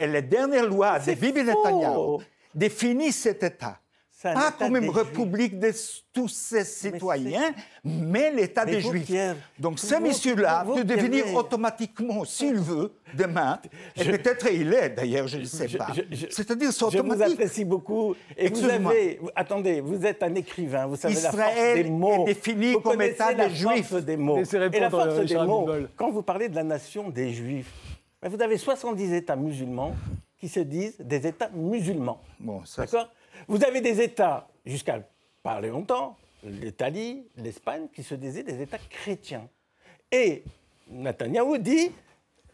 [0.00, 2.18] Et les dernières lois de Bibi Netanyahu
[2.54, 3.78] définissent cet État
[4.22, 5.72] pas comme une république de
[6.12, 7.52] tous ses citoyens,
[7.84, 9.10] mais, l'État des Juifs.
[9.58, 13.60] Donc ce monsieur-là peut devenir automatiquement, s'il veut, demain,
[13.96, 15.88] et peut-être il est d'ailleurs, je ne sais pas.
[16.30, 17.22] C'est-à-dire c'est automatique.
[17.22, 18.14] Je vous apprécie beaucoup.
[18.36, 22.26] Et vous avez, attendez, vous êtes un écrivain, vous savez la force des mots.
[22.26, 23.94] est défini comme État des Juifs.
[23.94, 24.42] des mots.
[24.42, 27.72] Et la force des mots, quand vous parlez de la nation des Juifs,
[28.20, 29.94] ben, vous avez 70 États musulmans
[30.38, 32.20] qui se disent des États musulmans.
[32.40, 33.08] Bon, D'accord?
[33.46, 35.00] Vous avez des États, jusqu'à
[35.42, 39.48] pas longtemps, l'Italie, l'Espagne, qui se disaient des États chrétiens.
[40.10, 40.44] Et
[40.88, 41.92] Netanyahou dit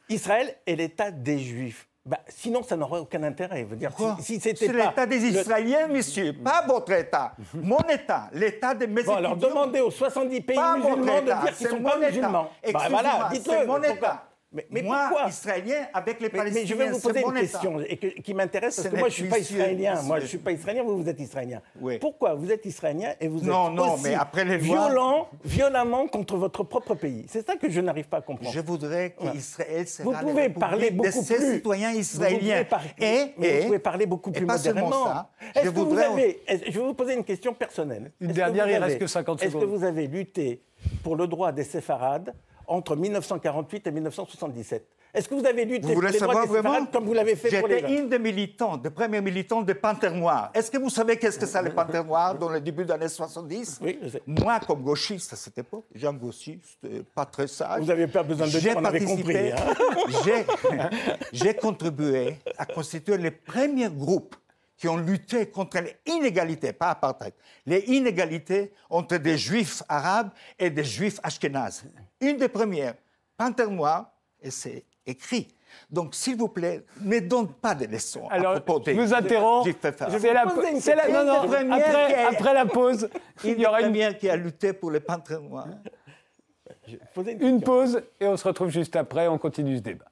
[0.08, 1.88] Israël est l'État des Juifs.
[2.06, 3.64] Bah, sinon, ça n'aurait aucun intérêt.
[3.64, 7.34] Dire, si, C'est l'État des Israéliens, monsieur, pas votre État.
[7.54, 11.66] Mon État, l'État de mes bon, alors demandez aux 70 pays musulmans de dire qu'ils
[11.66, 12.50] ne sont pas musulmans.
[12.72, 13.66] Bah, voilà, dites-le.
[13.66, 14.28] mon État.
[14.54, 17.96] Mais, Moi, pourquoi Israélien, avec les Palestiniens, mais je vais vous poser une question et
[17.96, 20.02] qui m'intéresse parce que moi, je ne suis pas israélien.
[20.02, 21.60] Moi, je ne suis pas israélien, vous, vous êtes israélien.
[22.00, 24.88] Pourquoi vous êtes israélien et vous non, êtes non, aussi mais après les lois...
[24.88, 27.26] violent, violemment contre votre propre pays?
[27.28, 28.52] C'est ça que je n'arrive pas à comprendre.
[28.52, 32.64] Je voudrais qu'Israël vous pouvez parler beaucoup de ses plus, citoyens israéliens.
[32.70, 35.26] Vous et, mais vous pouvez parler beaucoup plus modérément.
[35.54, 36.42] Est-ce que vous avez...
[36.48, 38.12] Je vais vous poser une question personnelle.
[38.20, 39.54] Une dernière, il reste que 50 secondes.
[39.54, 40.62] Est-ce que vous avez lutté
[41.02, 42.34] pour le droit des séfarades
[42.66, 47.12] entre 1948 et 1977 Est-ce que vous avez lutté Vous voulez savoir vraiment comme vous
[47.14, 50.50] l'avez fait pour les J'étais une des militants, des premiers militants des Panthères Noirs.
[50.54, 53.08] Est-ce que vous savez qu'est-ce que c'est les Panthères Noirs dans le début des années
[53.08, 54.22] 70 Oui, je sais.
[54.26, 57.80] Moi, comme gauchiste à cette époque, Jean gauchiste, euh, pas très sage.
[57.80, 59.52] Vous n'avez pas besoin de dire, on avait compris.
[59.52, 59.56] hein.
[60.24, 60.44] j'ai-
[61.32, 64.34] J'ai contribué à constituer les premiers groupes
[64.76, 67.32] qui ont lutté contre les inégalités, pas apartheid,
[67.64, 71.84] les inégalités entre des juifs arabes et des juifs ashkénazes.
[72.20, 72.94] Une des premières,
[73.36, 75.48] Panthère Noire, et c'est écrit.
[75.90, 79.12] Donc, s'il vous plaît, ne donne pas de leçons Alors, à propos je des vous
[79.12, 79.64] interromps.
[79.64, 80.08] juifs arabes.
[80.10, 83.08] C'est la, c'est la- non, non, premières après, a- après la pause,
[83.42, 85.66] il y aura une, premières qui a lutté pour les Panthères Noirs.
[86.86, 89.26] Une une pause et on se retrouve juste après.
[89.26, 90.04] On continue ce débat.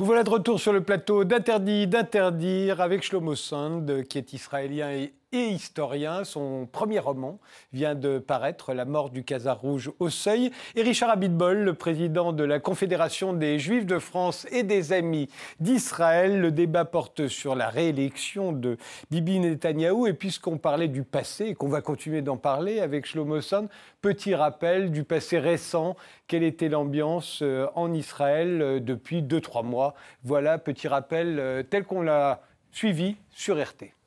[0.00, 4.90] Vous voilà de retour sur le plateau d'Interdit d'interdire avec Shlomo Sand, qui est israélien
[4.92, 6.24] et, et historien.
[6.24, 7.38] Son premier roman
[7.72, 10.50] vient de paraître, La mort du Khazar rouge au seuil.
[10.74, 15.28] Et Richard Abitbol, le président de la Confédération des Juifs de France et des Amis
[15.60, 16.40] d'Israël.
[16.40, 18.76] Le débat porte sur la réélection de
[19.10, 20.06] Bibi Netanyahou.
[20.06, 23.68] Et puisqu'on parlait du passé et qu'on va continuer d'en parler avec Shlomo Sand,
[24.02, 25.96] petit rappel du passé récent.
[26.26, 29.94] Quelle était l'ambiance euh, en Israël euh, depuis 2-3 mois?
[30.24, 33.99] Voilà, petit rappel euh, tel qu'on l'a suivi sur RT.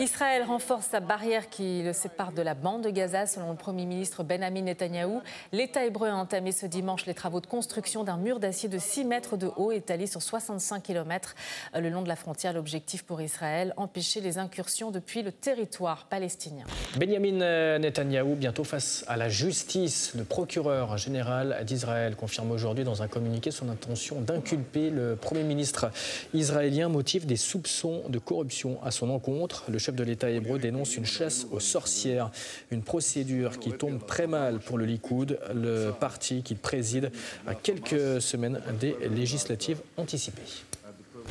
[0.00, 3.84] Israël renforce sa barrière qui le sépare de la bande de Gaza, selon le Premier
[3.84, 5.20] ministre Benjamin Netanyahou.
[5.52, 9.04] L'État hébreu a entamé ce dimanche les travaux de construction d'un mur d'acier de 6
[9.04, 11.34] mètres de haut étalé sur 65 km
[11.74, 12.54] le long de la frontière.
[12.54, 16.64] L'objectif pour Israël, empêcher les incursions depuis le territoire palestinien.
[16.96, 20.14] Benjamin Netanyahou, bientôt face à la justice.
[20.16, 25.90] Le procureur général d'Israël confirme aujourd'hui dans un communiqué son intention d'inculper le Premier ministre
[26.32, 29.64] israélien, motif des soupçons de corruption à son encontre.
[29.96, 32.30] De l'État hébreu dénonce une chasse aux sorcières,
[32.70, 37.10] une procédure qui tombe très mal pour le Likoud, le parti qu'il préside
[37.46, 40.42] à quelques semaines des législatives anticipées.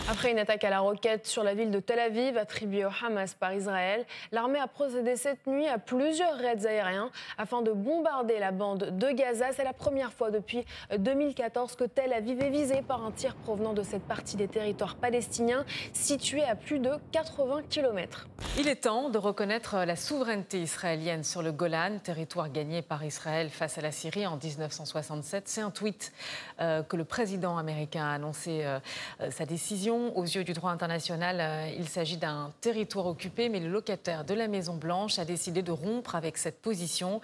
[0.07, 3.33] Après une attaque à la roquette sur la ville de Tel Aviv attribuée au Hamas
[3.33, 8.51] par Israël, l'armée a procédé cette nuit à plusieurs raids aériens afin de bombarder la
[8.51, 9.47] bande de Gaza.
[9.53, 10.65] C'est la première fois depuis
[10.97, 14.95] 2014 que Tel Aviv est visée par un tir provenant de cette partie des territoires
[14.95, 18.27] palestiniens situés à plus de 80 km.
[18.57, 23.49] Il est temps de reconnaître la souveraineté israélienne sur le Golan, territoire gagné par Israël
[23.49, 25.47] face à la Syrie en 1967.
[25.47, 26.11] C'est un tweet
[26.59, 28.79] euh, que le président américain a annoncé euh,
[29.21, 29.88] euh, sa décision.
[29.89, 34.33] Aux yeux du droit international, euh, il s'agit d'un territoire occupé, mais le locataire de
[34.33, 37.21] la Maison-Blanche a décidé de rompre avec cette position.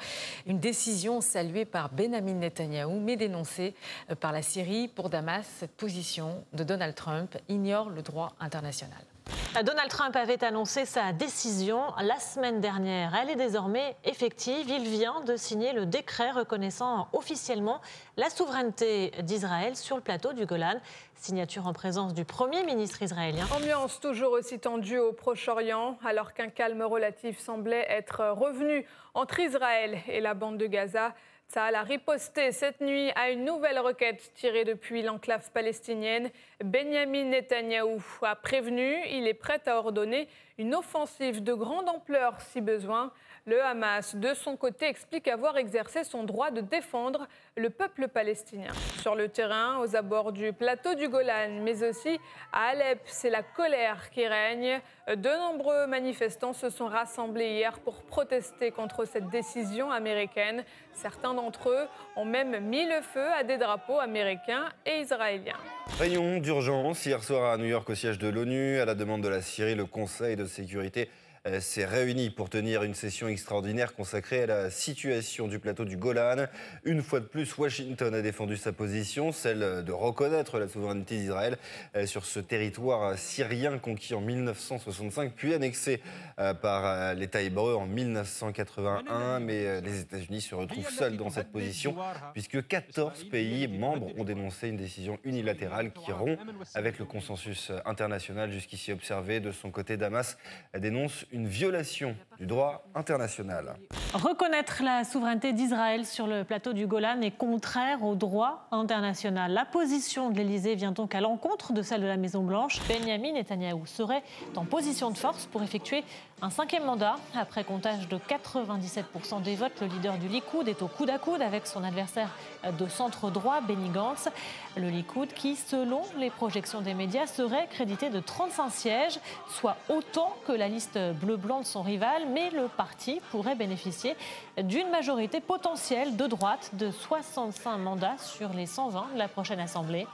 [0.48, 3.76] Une décision saluée par Benjamin Netanyahou, mais dénoncée
[4.10, 4.88] euh, par la Syrie.
[4.88, 9.15] Pour Damas, cette position de Donald Trump ignore le droit international.
[9.64, 13.16] Donald Trump avait annoncé sa décision la semaine dernière.
[13.16, 14.70] Elle est désormais effective.
[14.70, 17.80] Il vient de signer le décret reconnaissant officiellement
[18.18, 20.76] la souveraineté d'Israël sur le plateau du Golan.
[21.16, 23.46] Signature en présence du Premier ministre israélien.
[23.56, 30.00] Ambiance toujours aussi tendue au Proche-Orient, alors qu'un calme relatif semblait être revenu entre Israël
[30.08, 31.14] et la bande de Gaza.
[31.48, 36.32] Tsahal a riposté cette nuit à une nouvelle requête tirée depuis l'enclave palestinienne.
[36.64, 40.28] Benjamin Netanyahou a prévenu, il est prêt à ordonner
[40.58, 43.12] une offensive de grande ampleur si besoin.
[43.48, 48.72] Le Hamas, de son côté, explique avoir exercé son droit de défendre le peuple palestinien.
[49.04, 52.20] Sur le terrain, aux abords du plateau du Golan, mais aussi
[52.52, 54.82] à Alep, c'est la colère qui règne.
[55.08, 60.64] De nombreux manifestants se sont rassemblés hier pour protester contre cette décision américaine.
[60.94, 65.60] Certains d'entre eux ont même mis le feu à des drapeaux américains et israéliens.
[66.00, 68.80] Rayon d'urgence hier soir à New York au siège de l'ONU.
[68.80, 71.12] À la demande de la Syrie, le Conseil de sécurité
[71.60, 76.48] s'est réuni pour tenir une session extraordinaire consacrée à la situation du plateau du Golan.
[76.84, 81.58] Une fois de plus, Washington a défendu sa position, celle de reconnaître la souveraineté d'Israël
[81.96, 86.02] euh, sur ce territoire syrien conquis en 1965, puis annexé
[86.40, 89.40] euh, par l'État hébreu en 1981.
[89.40, 91.96] Mais les États-Unis se retrouvent seuls dans cette position,
[92.34, 96.40] puisque 14 pays membres ont dénoncé une décision unilatérale qui rompt
[96.74, 99.40] avec le consensus international jusqu'ici observé.
[99.40, 100.38] De son côté, Damas
[100.78, 103.76] dénonce une violation du droit international.
[104.14, 109.52] Reconnaître la souveraineté d'Israël sur le plateau du Golan est contraire au droit international.
[109.52, 112.80] La position de l'Élysée vient donc à l'encontre de celle de la Maison-Blanche.
[112.88, 114.24] Benjamin Netanyahou serait
[114.56, 116.06] en position de force pour effectuer
[116.46, 117.16] un cinquième mandat.
[117.34, 121.42] Après comptage de 97% des votes, le leader du Likoud est au coude à coude
[121.42, 122.30] avec son adversaire
[122.78, 124.30] de centre droit, Benny Gantz.
[124.78, 130.36] Le Likoud qui, selon les projections des médias, serait crédité de 35 sièges, soit autant
[130.46, 134.16] que la liste bleu-blanc de son rival, mais le parti pourrait bénéficier
[134.62, 140.06] d'une majorité potentielle de droite de 65 mandats sur les 120 de la prochaine Assemblée.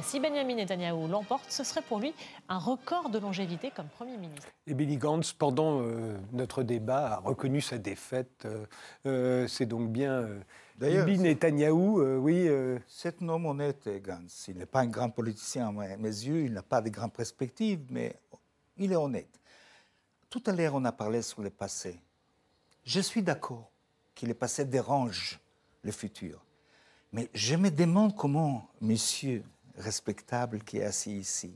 [0.00, 2.14] Si Benjamin Netanyahu l'emporte, ce serait pour lui
[2.48, 4.48] un record de longévité comme Premier ministre.
[4.66, 8.46] Et Billy Gantz, pendant euh, notre débat, a reconnu sa défaite.
[8.46, 8.64] Euh,
[9.04, 10.26] euh, c'est donc bien
[10.78, 12.48] Bibi Netanyahou, oui.
[12.88, 14.46] C'est un homme honnête, Gantz.
[14.48, 17.84] Il n'est pas un grand politicien à mes yeux, il n'a pas de grandes perspectives,
[17.90, 18.16] mais
[18.78, 19.40] il est honnête.
[20.30, 22.00] Tout à l'heure, on a parlé sur le passé.
[22.84, 23.70] Je suis d'accord
[24.14, 25.38] que le passé dérange
[25.82, 26.42] le futur.
[27.12, 29.44] Mais je me demande comment monsieur
[29.76, 31.52] respectable qui est assis ici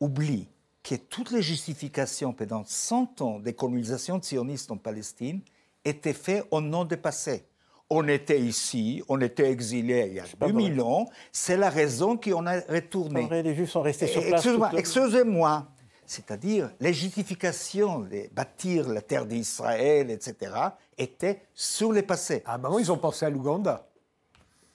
[0.00, 0.48] oublie
[0.82, 5.40] que toutes les justifications pendant 100 ans des colonisations sioniste en Palestine
[5.84, 7.44] étaient faites au nom du passé.
[7.90, 12.46] On était ici, on était exilés il y a 2000 ans, c'est la raison qu'on
[12.46, 13.28] a retourné.
[13.42, 14.46] les Juifs sont restés sur place.
[14.76, 15.66] Excusez-moi,
[16.04, 20.52] c'est-à-dire les justifications de bâtir la terre d'Israël, etc.,
[20.96, 22.42] étaient sur le passé.
[22.44, 23.86] Ah ben oui, ils ont pensé à l'Ouganda.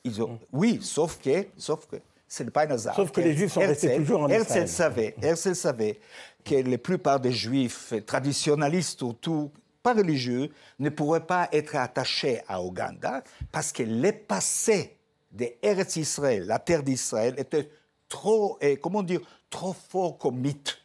[0.04, 1.98] Ils ont, oui, sauf que, sauf que
[2.34, 2.96] ce n'est pas un hasard.
[2.96, 4.68] Sauf que les Juifs sont restés toujours en Israël.
[4.68, 6.00] Savait, Herzl savait
[6.44, 9.52] que la plupart des Juifs traditionnalistes ou tout,
[9.84, 14.98] pas religieux, ne pourraient pas être attachés à Ouganda parce que le passé
[15.32, 17.70] de Eretz Israël, la terre d'Israël, était
[18.10, 20.80] trop, et, comment dire, trop fort comme mythe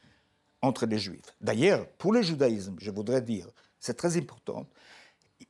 [0.61, 1.35] entre les Juifs.
[1.41, 3.47] D'ailleurs, pour le judaïsme, je voudrais dire,
[3.81, 4.67] c'est très important,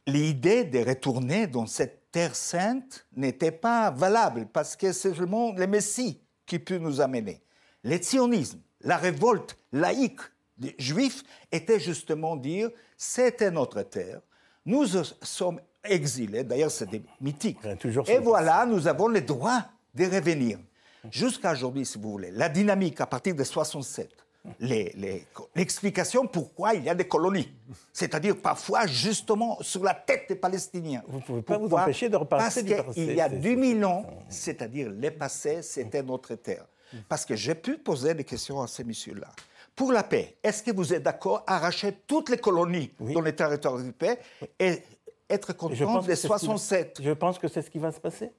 [0.06, 5.66] l'idée de retourner dans cette terre sainte n'était pas valable parce que c'est seulement le
[5.66, 7.42] Messie qui peut nous amener.
[7.84, 10.20] Le sionisme, la révolte laïque
[10.56, 14.20] des Juifs était justement dire c'était notre terre,
[14.66, 14.86] nous
[15.22, 16.88] sommes exilés, d'ailleurs c'est
[17.20, 17.58] mythique,
[18.08, 19.62] et voilà, nous avons le droit
[19.94, 20.58] de revenir.
[21.10, 24.10] Jusqu'à aujourd'hui, si vous voulez, la dynamique à partir de 67,
[25.54, 27.48] l'explication pourquoi il y a des colonies.
[27.92, 31.02] C'est-à-dire parfois justement sur la tête des Palestiniens.
[31.06, 34.90] Vous ne pouvez pas vous empêcher de repartir Parce qu'il y a 2000 ans, c'est-à-dire
[34.90, 36.66] les passés, c'était notre terre.
[37.08, 39.28] Parce que j'ai pu poser des questions à ces messieurs-là.
[39.76, 43.34] Pour la paix, est-ce que vous êtes d'accord à arracher toutes les colonies dans les
[43.34, 44.18] territoires de paix
[44.58, 44.82] et
[45.28, 48.32] être content des 67 Je pense que c'est ce qui va se passer.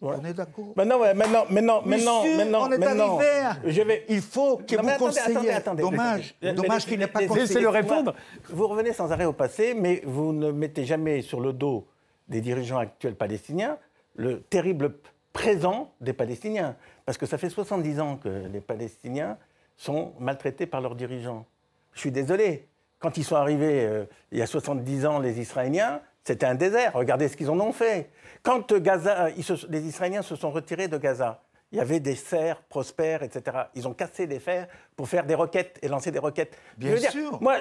[0.00, 0.72] On est d'accord.
[0.76, 3.18] Maintenant, maintenant, maintenant, maintenant, maintenant, on est maintenant,
[3.64, 4.04] je vais...
[4.08, 5.52] Il faut que vous conseillez.
[5.52, 7.46] Attendez, dommage, dommage qu'il n'ait pas conseillé.
[7.46, 8.14] Laissez le répondre.
[8.50, 11.86] Vous revenez sans arrêt au passé, mais vous ne mettez jamais sur le dos
[12.28, 13.78] des dirigeants actuels palestiniens
[14.16, 14.94] le terrible
[15.32, 16.76] présent des Palestiniens.
[17.04, 19.36] Parce que ça fait 70 ans que les Palestiniens
[19.76, 21.46] sont maltraités par leurs dirigeants.
[21.92, 22.68] Je suis désolé.
[23.00, 26.94] Quand ils sont arrivés euh, il y a 70 ans, les Israéliens, c'était un désert.
[26.94, 28.10] Regardez ce qu'ils en ont fait.
[28.42, 29.28] Quand Gaza,
[29.68, 33.64] les Israéliens se sont retirés de Gaza, il y avait des serres prospères, etc.
[33.74, 36.56] Ils ont cassé des fers pour faire des roquettes et lancer des roquettes.
[36.76, 37.40] Bien sûr.
[37.40, 37.56] Moi,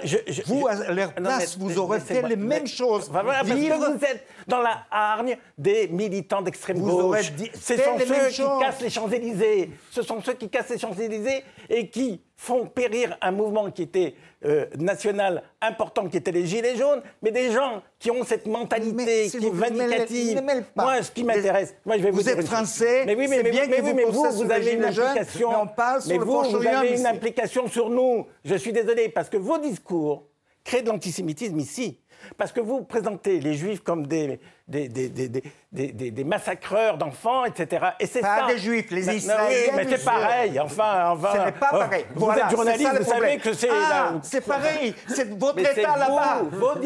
[0.46, 3.10] vous, à leur place, vous aurez fait les mêmes choses.
[3.10, 7.32] Voilà, parce que vous êtes dans la hargne des militants d'extrême gauche.
[7.60, 9.72] Ce sont ceux qui cassent les Champs-Élysées.
[9.92, 14.16] Ce sont ceux qui cassent les Champs-Élysées et qui font périr un mouvement qui était
[14.46, 19.30] euh, national important, qui était les Gilets jaunes, mais des gens qui ont cette mentalité
[19.30, 20.44] qui est vindicative.
[20.76, 23.68] Moi, ce qui m'intéresse, moi, je vais vous, vous êtes français, mais oui, mais, bien
[23.70, 25.50] mais, oui, mais vous, vous avez une implication.
[25.52, 27.06] Mais on parle mais vous, vous avez une
[27.68, 28.28] sur nous.
[28.44, 30.28] Je suis désolé parce que vos discours
[30.64, 32.00] créent de l'antisémitisme ici.
[32.38, 37.86] Parce que vous présentez les juifs comme des, des, des, des, des massacreurs d'enfants, etc.
[38.00, 39.74] Et c'est pas des juifs, les Israéliens.
[39.76, 41.30] mais c'est pareil, enfin, enfin.
[41.34, 42.06] Ce n'est pas oh, pareil.
[42.16, 43.70] Vous êtes journaliste, vous savez que c'est.
[43.70, 46.42] Ah, c'est pareil, c'est votre État là-bas.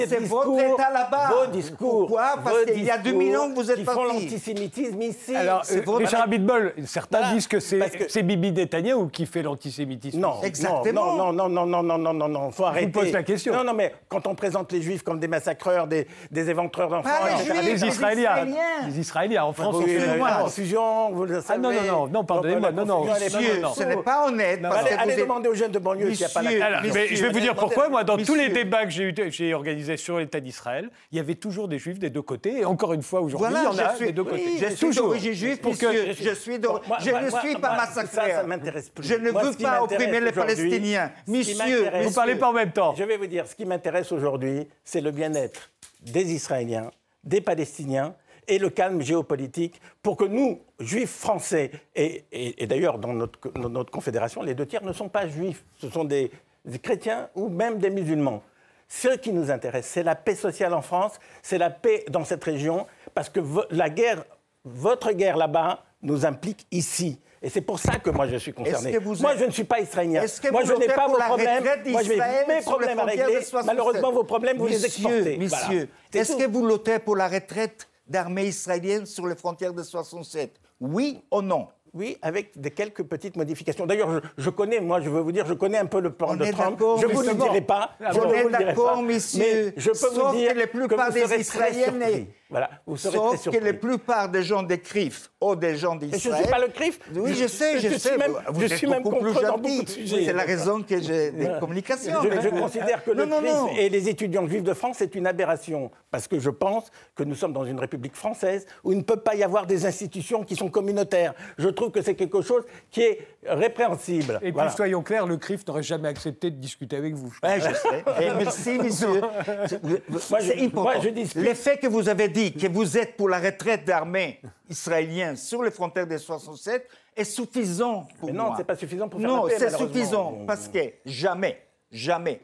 [0.08, 1.30] C'est votre État là-bas.
[1.30, 2.08] Vos discours.
[2.08, 4.00] Pourquoi Parce qu'il y a 2000 ans que vous êtes partis.
[4.00, 5.36] font l'antisémitisme ici.
[5.36, 5.64] Alors,
[5.98, 10.20] Richard Abitbol, certains disent que c'est Bibi Netanyahu qui fait l'antisémitisme.
[10.20, 11.14] Non, exactement.
[11.14, 12.88] Non, non, non, non, non, non, non, non, faut arrêter.
[12.88, 13.54] Je vous pose la question.
[13.54, 17.10] Non, non, mais quand on présente les juifs comme des massacreurs, des, des éventreurs d'enfants,
[17.40, 17.67] etc.
[17.68, 18.32] Les les Israéliens.
[18.36, 18.88] Israéliens.
[18.88, 19.44] Les Israéliens.
[19.46, 20.30] En France, Oui, on fait Excusez-moi.
[20.30, 21.60] la confusion, vous le Ah savez.
[21.62, 24.62] non, non, non, non, pardonnez-moi, non, non, ce n'est pas honnête.
[24.98, 27.56] Allez, demander aux jeunes de banlieue s'il n'y a pas la je vais vous dire
[27.56, 27.90] pourquoi.
[27.90, 31.68] Moi, dans tous les débats que j'ai organisés sur l'État d'Israël, il y avait toujours
[31.68, 32.60] des Juifs des deux côtés.
[32.60, 34.44] Et encore une fois, aujourd'hui, Voilà, il y en a des deux côtés.
[34.46, 35.08] oui, je suis toujours.
[35.08, 35.60] d'origine juive.
[35.64, 36.54] Je suis
[37.00, 38.16] je ne suis pas massacré.
[38.16, 39.06] ça, ça m'intéresse plus.
[39.08, 41.12] Je ne veux pas opprimer les Palestiniens.
[41.28, 42.94] Monsieur, Vous ne parlez pas en même temps.
[42.98, 45.70] Je vais vous dire, ce qui m'intéresse aujourd'hui, c'est le bien-être
[46.02, 46.92] des Israéliens,
[47.24, 48.16] des Palestiniens
[48.48, 52.24] et le calme géopolitique pour que nous, juifs français, et,
[52.66, 56.32] d'ailleurs dans notre, confédération, les deux tiers ne sont pas juifs, ce sont des,
[56.66, 58.42] des chrétiens ou même des musulmans.
[58.88, 62.44] Ce qui nous intéresse, c'est la paix sociale en France, c'est la paix dans cette
[62.44, 64.24] région, parce que la guerre,
[64.64, 67.20] votre guerre là-bas, nous implique ici.
[67.42, 68.92] Et c'est pour ça que moi je suis concerné.
[68.94, 70.24] que vous moi je ne suis pas israélien.
[70.42, 71.64] Que moi vous je n'ai pas vos problèmes.
[71.64, 73.36] Moi j'ai d'Israël mes les problèmes à régler.
[73.36, 73.66] de 67?
[73.66, 75.38] Malheureusement vos problèmes vous les Monsieur, exportez.
[75.48, 75.88] Voilà.
[76.12, 80.56] C'est est-ce que vous luttez pour la retraite d'armée israélienne sur les frontières de 67
[80.82, 81.68] Oui ou non?
[81.94, 83.88] Oui, avec des quelques petites modifications.
[83.88, 86.36] D'ailleurs, je, je connais, moi, je veux vous dire, je connais un peu le plan
[86.36, 86.80] de Trump.
[87.02, 87.92] Je ne vous le dirai pas.
[88.00, 89.02] Je On ne est vous le dirai d'accord, pas.
[89.02, 89.40] monsieur.
[89.40, 92.70] Mais je peux Sauf vous dire que la plupart vous des serez très Israéliens Voilà,
[92.86, 96.38] vous Sauf que la plupart des gens décrivent ou des gens Mais je d'Israël.
[96.40, 97.00] ne suis pas le CRIF.
[97.14, 98.10] Oui, je sais, je, Je sais.
[98.10, 99.86] suis même- vous je êtes suis même beaucoup plus gentil.
[100.26, 101.60] C'est la raison que j'ai des Voilà.
[101.60, 102.14] communications.
[102.24, 103.68] Je, considère que non, le non, CRIF non.
[103.78, 105.92] et les étudiants juifs de France, c'est une aberration.
[106.10, 109.18] Parce que je pense que nous sommes dans une république française où il ne peut
[109.18, 111.34] pas y avoir des institutions qui sont communautaires.
[111.58, 114.36] Je trouve que c'est quelque chose qui est répréhensible.
[114.42, 114.70] Et puis, Voilà.
[114.72, 117.32] soyons clairs, le CRIF n'aurait jamais accepté de discuter avec vous.
[117.34, 118.04] je Ouais, je sais.
[118.24, 119.20] Et merci, monsieur.
[119.20, 120.82] Moi, je- C'est important.
[120.84, 121.42] moi, je discute.
[121.44, 125.64] Le fait que vous avez dit que vous êtes pour la retraite d'armée israélienne sur
[125.64, 128.56] les frontières de 67 est suffisant pour Mais non, moi.
[128.58, 132.42] c'est pas suffisant pour faire Non, la paix, c'est suffisant Donc, parce que jamais, jamais,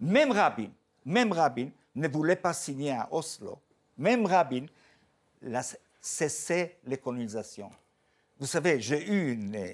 [0.00, 0.68] même Rabin,
[1.04, 3.58] même Rabin ne voulait pas signer à Oslo.
[3.98, 4.66] Même Rabin
[5.42, 5.62] l'a
[6.00, 7.70] cessé les colonisations.
[8.38, 9.68] Vous savez, j'ai eu une, euh,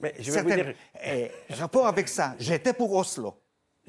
[0.00, 0.74] Mais je vais vous certaine- dire-
[1.04, 2.34] euh, rapport avec ça.
[2.38, 3.36] J'étais pour Oslo.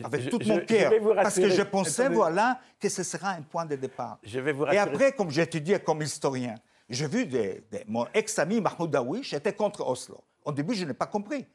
[0.03, 0.91] Avec tout mon cœur.
[1.15, 2.15] Parce que je pensais, Attendez.
[2.15, 4.19] voilà, que ce sera un point de départ.
[4.23, 6.55] Je vais vous Et après, comme j'étudiais comme historien,
[6.89, 10.23] j'ai vu des- des- mon ex-ami Mahmoud Dawish était contre Oslo.
[10.45, 11.45] Au début, je n'ai pas compris.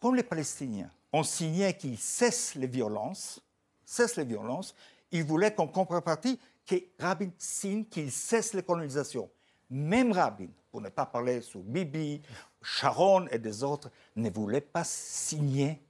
[0.00, 3.40] Quand les Palestiniens ont signé qu'ils cessent les violences,
[3.84, 4.74] cessent les violences,
[5.12, 9.30] ils voulaient qu'en contrepartie, que Rabin signe qu'il cesse les colonisations.
[9.70, 12.20] Même Rabin, pour ne pas parler sous Bibi,
[12.62, 15.80] Sharon et des autres, ne voulait pas signer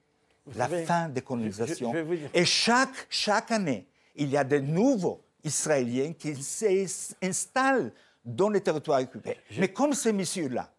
[0.55, 1.93] la savez, fin des colonisations.
[1.93, 7.91] je Et chaque, chaque année, il y a de nouveaux Israéliens qui s'installent
[8.23, 9.37] dans les territoires occupés.
[9.57, 10.69] Mais comme ces messieurs-là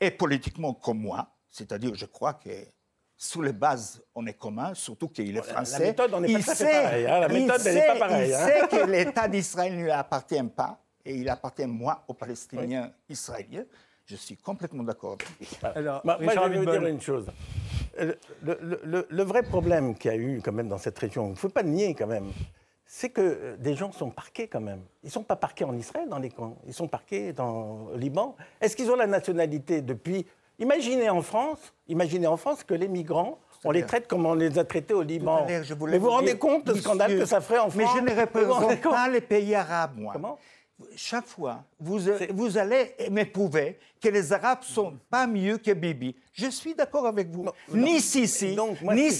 [0.00, 2.50] est politiquement comme moi, c'est-à-dire, je crois que
[3.16, 5.78] sous les bases, on est commun, surtout qu'il est français.
[5.86, 7.20] méthode, on n'est pas sait- pareil, hein.
[7.20, 8.46] La méthode, elle n'est pas pareille, Il hein.
[8.46, 13.64] sait que l'État d'Israël ne lui appartient pas, et il appartient, moi, aux Palestiniens israéliens.
[14.06, 15.16] Je suis complètement d'accord.
[15.74, 17.26] Alors, Moi, je vais vous dire une chose.
[17.98, 21.26] Le, le- le- le vrai problème qu'il y a eu quand même dans cette région,
[21.28, 22.26] il ne faut pas le nier quand même,
[22.84, 24.80] c'est que euh, des gens sont parqués quand même.
[25.04, 27.98] Ils ne sont pas parqués en Israël dans les camps, ils sont parqués dans le
[27.98, 28.36] Liban.
[28.60, 30.26] Est-ce qu'ils ont la nationalité depuis?
[30.58, 34.58] Imaginez en France, imaginez en France que les migrants, on les traite comme on les
[34.58, 35.46] a traités au Liban.
[35.48, 38.00] Je Mais vous vous rendez compte du scandale que ça ferait en France Mais je
[38.00, 38.20] ne?
[38.20, 40.12] Représente pas les pays arabes, moi.
[40.12, 40.38] Comment?
[40.96, 42.00] Chaque fois, vous,
[42.30, 46.16] vous allez me prouver que les Arabes sont pas mieux que Bibi.
[46.32, 47.46] Je suis d'accord avec vous.
[47.72, 49.14] ni Sisi, Donc, moi, ni je-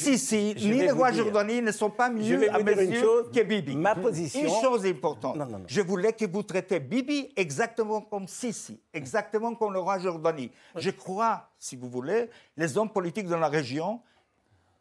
[0.59, 3.31] je le roi Jordanie ne sont pas mieux à une yeux chose.
[3.33, 3.77] que Bibi.
[3.77, 5.37] Ma position- Une chose importante.
[5.37, 5.65] Non, non, non.
[5.69, 10.51] Je voulais que vous traitez Bibi exactement comme Sisi, exactement comme le roi Jordanie.
[10.75, 14.01] Je crois, si vous voulez, les hommes politiques dans la région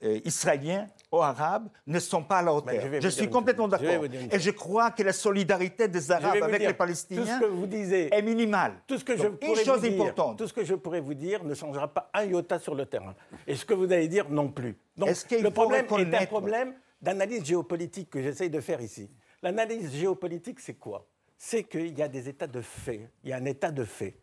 [0.04, 2.84] euh, israéliens ou arabes ne sont pas à la hauteur.
[2.99, 4.06] Je suis complètement d'accord.
[4.32, 7.68] Et je crois que la solidarité des Arabes avec les Palestiniens Tout ce que vous
[7.68, 8.74] disiez, est minimale.
[8.88, 10.38] Tout ce que je Donc, une chose vous dire, importante.
[10.38, 13.16] tout ce que je pourrais vous dire ne changera pas un iota sur le terrain.
[13.47, 14.78] Et ce que vous allez dire non plus.
[14.97, 19.10] Donc le problème est un problème d'analyse géopolitique que j'essaye de faire ici.
[19.41, 21.06] L'analyse géopolitique, c'est quoi?
[21.38, 23.10] C'est qu'il y a des états de fait.
[23.24, 24.16] Il y a un état de fait.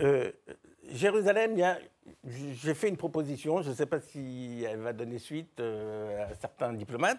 [0.00, 0.32] Euh,
[0.90, 1.56] Jérusalem,
[2.26, 6.34] j'ai fait une proposition, je ne sais pas si elle va donner suite euh, à
[6.34, 7.18] certains diplomates.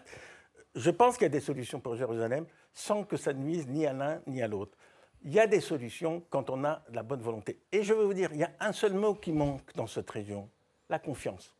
[0.75, 3.93] Je pense qu'il y a des solutions pour Jérusalem sans que ça nuise ni à
[3.93, 4.77] l'un ni à l'autre.
[5.23, 7.59] Il y a des solutions quand on a la bonne volonté.
[7.71, 10.09] Et je veux vous dire, il y a un seul mot qui manque dans cette
[10.09, 10.49] région,
[10.89, 11.53] la confiance.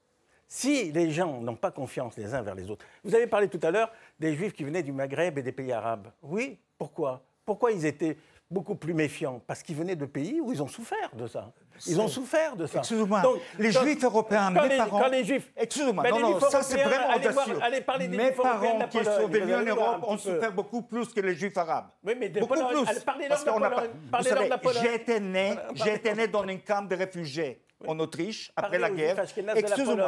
[0.48, 3.60] Si les gens n'ont pas confiance les uns vers les autres, vous avez parlé tout
[3.62, 6.08] à l'heure des juifs qui venaient du Maghreb et des pays arabes.
[6.24, 7.24] Oui, pourquoi?
[7.46, 8.18] Pourquoi ils étaient
[8.52, 11.52] beaucoup plus méfiants parce qu'ils venaient de pays où ils ont souffert de ça.
[11.88, 12.80] Ils ont souffert de ça.
[12.80, 13.22] Excusez-moi,
[13.58, 15.00] les quand- juifs européens, mes les- parents.
[15.00, 15.52] quand les juifs.
[15.56, 17.64] Excusez-moi, Ben, non, les non, ça c'est vraiment allez voir- audacieux.
[17.64, 21.22] allez parler des Mes parents qui sont venus en Europe ont souffert beaucoup plus que
[21.22, 21.90] les juifs arabes.
[22.04, 22.88] Oui, mais de beaucoup Pologne, plus.
[22.90, 23.84] allez, Parce qu'on a pas-
[24.18, 28.80] Vous savez, été né, j'ai été né dans un camp de réfugiés en Autriche après
[28.80, 29.20] la guerre.
[29.20, 29.54] Excusez-moi.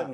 [0.04, 0.14] Voir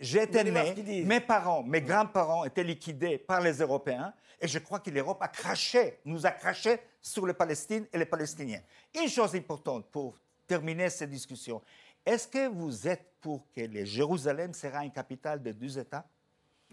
[0.00, 4.90] ce né, mes parents, mes grands-parents étaient liquidés par les Européens et je crois que
[4.90, 8.60] l'Europe a craché, nous a craché sur les Palestines et les Palestiniens.
[9.00, 11.62] Une chose importante pour terminer cette discussion.
[12.04, 16.04] Est-ce que vous êtes pour que le Jérusalem sera une capitale de deux États?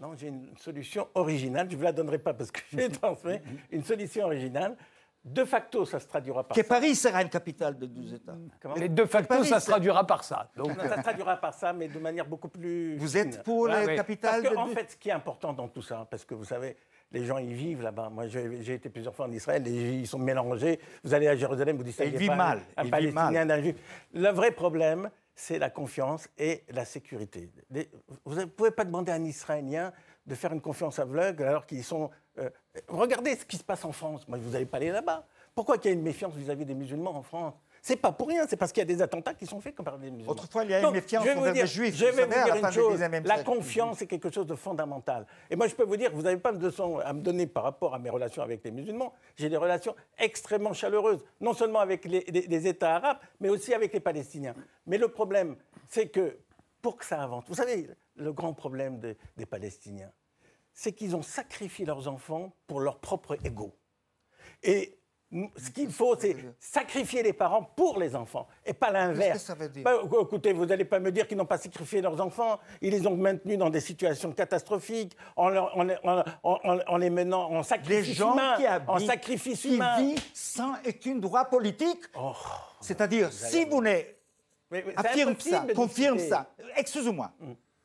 [0.00, 1.68] Non, j'ai une solution originale.
[1.68, 3.38] Je ne vous la donnerai pas parce que j'ai transmis.
[3.70, 4.74] Une solution originale.
[5.22, 6.68] De facto, ça se traduira par Que ça.
[6.68, 10.06] Paris sera une capitale de deux États Comment Les de facto, Paris, ça se traduira
[10.06, 10.50] par ça.
[10.56, 12.96] Donc, Non, ça se traduira par ça, mais de manière beaucoup plus.
[12.96, 13.18] Vous fine.
[13.28, 13.96] êtes pour oui.
[13.96, 16.46] capitale Parce de en fait, ce qui est important dans tout ça, parce que vous
[16.46, 16.74] savez,
[17.12, 18.08] les gens y vivent là-bas.
[18.08, 20.80] Moi, j'ai été plusieurs fois en Israël, les- ils sont mélangés.
[21.04, 22.04] Vous allez à Jérusalem, vous dites ça.
[22.06, 23.50] Ils il pas mal, Un vivent Palestinien, mal.
[23.50, 23.76] un Juif.
[24.14, 27.50] Le vrai problème, c'est la confiance et la sécurité.
[27.70, 27.90] Les-
[28.24, 29.92] vous ne pouvez pas demander à un Israélien
[30.26, 32.08] de faire une confiance aveugle alors qu'ils sont.
[32.40, 32.50] Euh,
[32.88, 34.26] regardez ce qui se passe en France.
[34.28, 35.26] Moi, vous n'allez pas aller là-bas.
[35.54, 37.54] Pourquoi qu'il y a une méfiance vis-à-vis des musulmans en France?
[37.82, 39.98] C'est pas pour rien, c'est parce qu'il y a des attentats qui sont faits par
[39.98, 40.32] des musulmans.
[40.32, 42.24] Autrefois, il y a une méfiance je vais vous envers dire- les Juifs, Je vais
[42.26, 42.92] vous dire une chose.
[43.00, 45.26] 19e La confiance est quelque chose de fondamental.
[45.48, 47.62] Et moi, je peux vous dire, vous n'avez pas de leçon à me donner par
[47.64, 49.14] rapport à mes relations avec les musulmans.
[49.36, 53.72] J'ai des relations extrêmement chaleureuses, non seulement avec les, les- les États arabes, mais aussi
[53.72, 54.54] avec les Palestiniens.
[54.86, 55.56] Mais le problème,
[55.88, 56.36] c'est que
[56.82, 60.12] pour que ça avance, vous savez, le grand problème des Palestiniens,
[60.72, 63.76] c'est qu'ils ont sacrifié leurs enfants pour leur propre ego.
[64.62, 64.96] Et
[65.56, 69.32] ce qu'il faut, c'est sacrifier les parents pour les enfants, et pas l'inverse.
[69.34, 71.56] Qu'est-ce que ça veut dire Bah, écoutez, vous n'allez pas me dire qu'ils n'ont pas
[71.58, 72.58] sacrifié leurs enfants.
[72.80, 76.96] Ils les ont maintenus dans des situations catastrophiques, en, leur- en les- en- en- en
[76.96, 78.56] les menant en Les sacrifice gens humain.
[78.56, 79.98] qui habitent, en sacrifice qui humain.
[80.02, 82.02] vivent sans aucun droit politique.
[82.18, 82.32] Oh,
[82.80, 84.16] C'est-à-dire, si vous c'est
[84.96, 87.30] affirme ça, confirme ça, excusez-moi,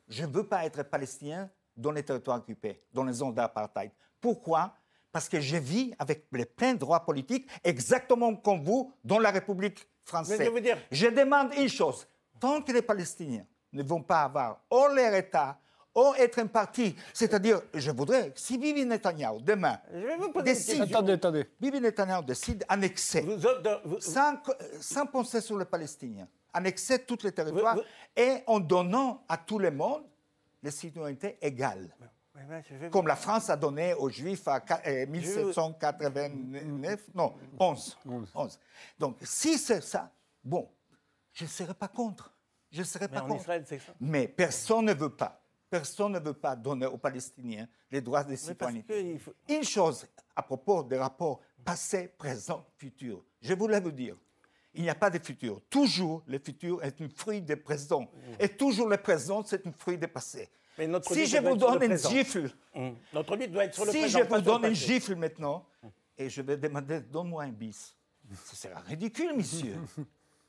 [0.08, 3.92] je ne veux pas être palestinien dans les territoires occupés, dans les zones d'apartheid.
[4.22, 4.74] Pourquoi?
[5.12, 9.88] Parce que je vis avec les pleins droits politiques, exactement comme vous, dans la République
[10.04, 10.40] française.
[10.40, 12.08] Mais je veux dire- Je demande une chose.
[12.40, 15.58] Tant que les Palestiniens ne vont pas avoir ou leur État,
[15.98, 20.40] ou être un parti, c'est-à-dire, je voudrais, si Bibi Netanyahu, demain, Je vais vous poser
[20.40, 21.50] une décide, attendez, attendez.
[21.62, 22.66] Bibi Netanyahu décide
[23.24, 23.38] Vous
[23.86, 24.34] vous- sans,
[24.82, 27.84] sans penser sur les Palestiniens, annexer tous les territoires Vous-
[28.18, 30.04] et en donnant à tout le monde
[32.70, 34.60] je vais vous- Comme la France a donné aux Juifs en
[35.08, 37.98] 1789, non, 11.
[38.34, 38.60] 11.
[39.00, 40.12] Donc, si c'est ça,
[40.44, 40.70] bon,
[41.34, 42.32] je ne serai pas contre.
[42.72, 43.42] Je ne serai Mais pas en contre.
[43.42, 43.94] Israël, c'est ça.
[44.00, 45.42] Mais personne ne veut pas.
[45.70, 49.18] Personne ne veut pas donner aux Palestiniens les droits de Mais parce citoyenneté.
[49.20, 53.24] faut- Une chose à propos des rapports passé, présent, futur.
[53.42, 54.16] Je voulais vous dire,
[54.76, 55.62] il n'y a pas de futur.
[55.70, 58.10] Toujours, le futur est un fruit du présent.
[58.40, 60.50] Et toujours le présent, c'est un fruit du passé.
[60.78, 62.94] Mais notre Si je vous donne une gifle, Hum.
[63.14, 64.20] Notre vie doit être sur le si présent.
[64.20, 65.66] je vous donne une gifle maintenant,
[66.18, 67.96] et je vais demander, donne-moi un bis,
[68.46, 69.76] ce sera ridicule, monsieur.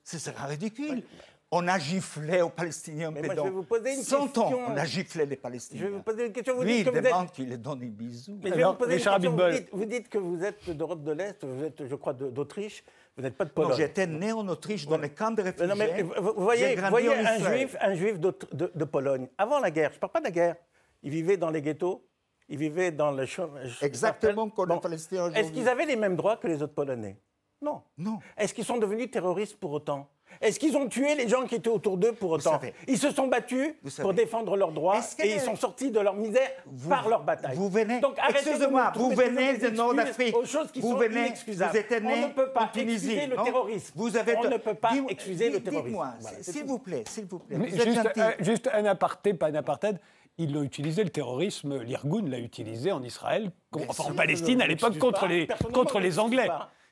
[0.09, 1.03] Ce sera ridicule.
[1.51, 3.45] On a giflé aux Palestiniens Mais moi, je pédants.
[3.45, 5.83] vais vous poser une 100 ans, on a giflé les Je Palestiniens.
[5.83, 6.55] vais vous poser une question.
[6.57, 8.39] Vous Lui, dites il que vous êtes demande qu'il lui donne un bisou.
[8.43, 9.31] Mais je vais Alors, vous poser une question.
[9.37, 12.85] Vous dites, vous dites que vous êtes d'Europe de l'Est, vous êtes, je crois, d'Autriche,
[13.17, 13.77] vous n'êtes pas de Non, Pologne.
[13.77, 15.67] j'étais né en Autriche, dans les camps de réfugiés.
[15.67, 19.71] non, mais vous, vous voyez, en un juif, un juif de, de Pologne, avant la
[19.71, 20.57] guerre, je ne parle pas de la guerre,
[21.03, 22.07] il vivait dans les ghettos,
[22.49, 23.79] il vivait dans le chômage.
[23.83, 24.81] Exactement comme les.
[24.81, 27.17] Palestiniens Est-ce qu'ils avaient les mêmes droits que les autres Polonais?
[27.63, 27.83] Non.
[27.97, 28.19] Non.
[28.37, 30.09] Est-ce qu'ils sont devenus terroristes pour autant?
[30.41, 33.11] Est-ce qu'ils ont tué les gens qui étaient autour d'eux pour autant savez- Ils se
[33.11, 36.51] sont battus pour savez- défendre leurs droits et ils sont sortis de leur misère
[36.89, 37.57] par leur bataille.
[37.57, 40.37] Vous venez, Donc excusez-moi, vous venez de Nord-Afrique.
[40.37, 41.71] aux choses qui vous sont venez, inexcusables.
[41.73, 43.93] vous êtes né On ne peut pas en Tunisie, excuser le non terrorisme.
[43.97, 45.87] Vous avez On ne peut pas excuser le terrorisme.
[45.87, 47.57] Dites-moi, Voilà, s'il vous plaît, s'il vous plaît.
[47.59, 49.99] Mais vous êtes juste, un, juste un aparté, pas un apartheid.
[50.39, 53.51] Ils l'ont utilisé, le terrorisme, l'Irgun l'a utilisé en Israël,
[53.89, 55.29] enfin en Palestine à l'époque contre pas.
[55.29, 56.49] les, contre Anglais.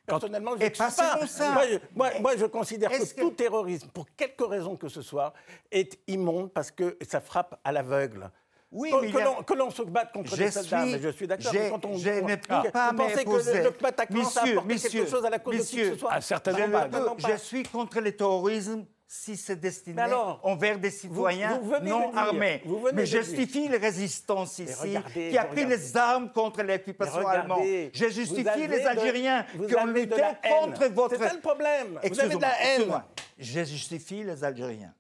[0.07, 1.18] Personnellement, je Et m'excuse passez pas.
[1.18, 1.50] comme ça.
[1.52, 5.32] Moi, je, moi, moi, je considère que, tout terrorisme, pour quelque raison que ce soit,
[5.70, 8.30] est immonde parce que ça frappe à l'aveugle.
[8.70, 10.98] Oui, Que- que a- l'on- que l'on se batte contre Je les soldats, suis- mais
[11.00, 11.52] je suis d'accord.
[11.52, 14.22] je- mais quand on- je ne peux pas Vous pensez que le, le Bataclan, a
[14.24, 15.94] Monsieur, apporté quelque monsieur, chose à la cause de qui que monsieur.
[15.94, 17.30] ce soit Ah, ne Certainement pas.
[17.30, 22.62] je suis contre le terrorisme si c'est destiné alors, envers des citoyens vous non armés.
[22.94, 25.76] Mais justifie les résistances ici, regardez, qui a pris regardez.
[25.76, 27.62] les armes contre l'occupation allemande.
[27.92, 31.16] Je justifie les Algériens qui ont lutté la contre votre...
[31.16, 32.00] C'est le problème.
[32.02, 33.02] Vous avez de la haine.
[33.38, 34.94] Je justifie les Algériens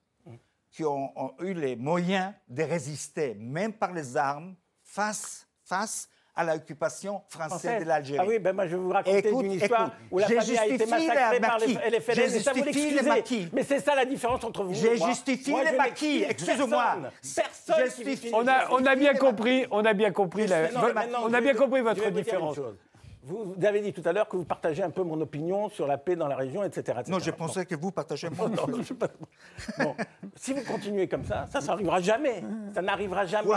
[0.70, 6.44] qui ont, ont eu les moyens de résister, même par les armes, face, face à
[6.44, 8.18] l'occupation française de l'Algérie.
[8.20, 10.86] Ah oui, ben moi je vais vous raconter une histoire où la famille a été
[10.86, 12.40] massacrée par les, les FLN.
[12.40, 13.48] Ça vous l'excusez.
[13.52, 14.96] Mais c'est ça la différence entre vous et moi.
[14.96, 16.96] J'ai justifié les maquis, excusez-moi.
[17.36, 20.68] Personne, justifie on a, on a bien compris, on a bien compris, la,
[21.22, 22.58] on a bien compris votre différence.
[23.26, 25.96] Vous, avez dit tout à l'heure que vous partagez un peu mon opinion sur la
[25.96, 27.00] paix dans la région, etc.
[27.08, 28.84] Non, je pensais que vous partagez mon opinion.
[29.78, 29.96] bon,
[30.36, 32.42] si vous continuez comme ça, ça, ça n'arrivera jamais.
[32.74, 33.54] Ça n'arrivera jamais.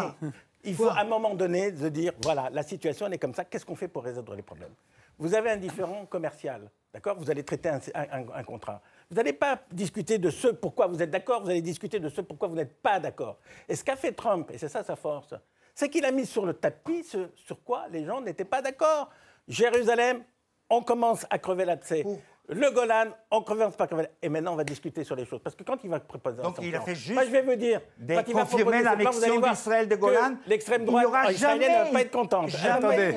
[0.68, 3.65] Il faut à un moment donné se dire, voilà, la situation est comme ça, qu'est-ce
[3.65, 4.74] qu'on fait pour résoudre les problèmes?
[5.18, 7.15] Vous avez un différent commercial, d'accord?
[7.18, 8.82] Vous allez traiter un, un contrat.
[9.09, 12.22] Vous n'allez pas discuter de ce pourquoi vous êtes d'accord, vous allez discuter de ce
[12.22, 13.39] pourquoi vous n'êtes pas d'accord.
[13.68, 15.34] Et ce qu'a fait Trump, et c'est ça sa force,
[15.74, 19.09] c'est qu'il a mis sur le tapis ce sur quoi les gens n'étaient pas d'accord.
[19.47, 20.24] Jérusalem,
[20.70, 22.03] on commence à crever l'abcès.
[22.49, 24.07] Le Golan, on commence pas à crever.
[24.21, 25.41] Et maintenant, on va discuter sur les choses.
[25.43, 27.55] Parce que quand il va proposer Donc, il a fait juste Moi, je vais vous
[27.55, 32.01] dire, quand il va confirmer l'annexion d'Israël de Golan, l'extrême droite israélienne ne va pas
[32.01, 32.49] être contente.
[32.49, 33.15] Jamais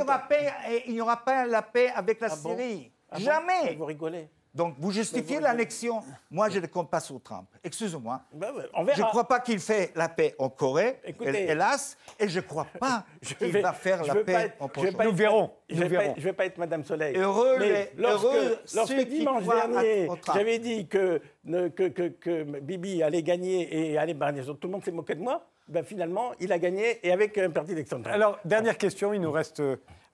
[0.86, 2.92] il n'y aura, pas la paix avec la ah Syrie.
[3.10, 3.74] Ah jamais.
[3.76, 4.28] vous rigolez.
[4.54, 6.02] Donc, vous justifiez l'annexion.
[6.30, 7.46] Moi, je ne compte pas sur Trump.
[7.62, 8.20] Excusez-moi.
[8.32, 8.52] Ben
[8.94, 12.66] je ne crois pas qu'il fait la paix en Corée, hélas, et je ne crois
[12.78, 13.04] pas
[13.38, 14.92] qu'il va faire la paix en Corée.
[15.04, 15.52] Nous verrons.
[15.68, 15.88] Je ne
[16.20, 17.16] vais, pas être Madame Soleil.
[17.16, 24.66] Heureux, mais lorsque, dimanche dernier, j'avais dit que, que, Bibi allait gagner et allait tout
[24.66, 27.74] le monde s'est moqué de moi, ben finalement, il a gagné et avec un parti
[27.74, 28.16] d'extrême droite.
[28.16, 29.62] Alors, dernière question, il nous reste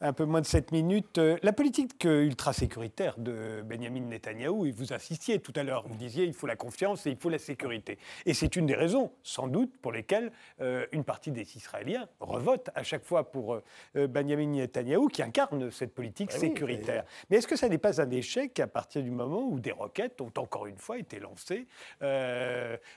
[0.01, 1.18] un peu moins de 7 minutes.
[1.18, 6.24] Euh, la politique ultra-sécuritaire de Benjamin Netanyahou, et vous insistiez tout à l'heure, vous disiez
[6.24, 7.99] il faut la confiance et il faut la sécurité.
[8.26, 12.70] Et c'est une des raisons, sans doute, pour lesquelles euh, une partie des Israéliens revotent
[12.74, 17.05] à chaque fois pour euh, Benjamin Netanyahou, qui incarne cette politique ah sécuritaire.
[17.30, 20.20] mais est-ce que ça n'est pas un échec à partir du moment où des roquettes
[20.20, 21.66] ont encore une fois été lancées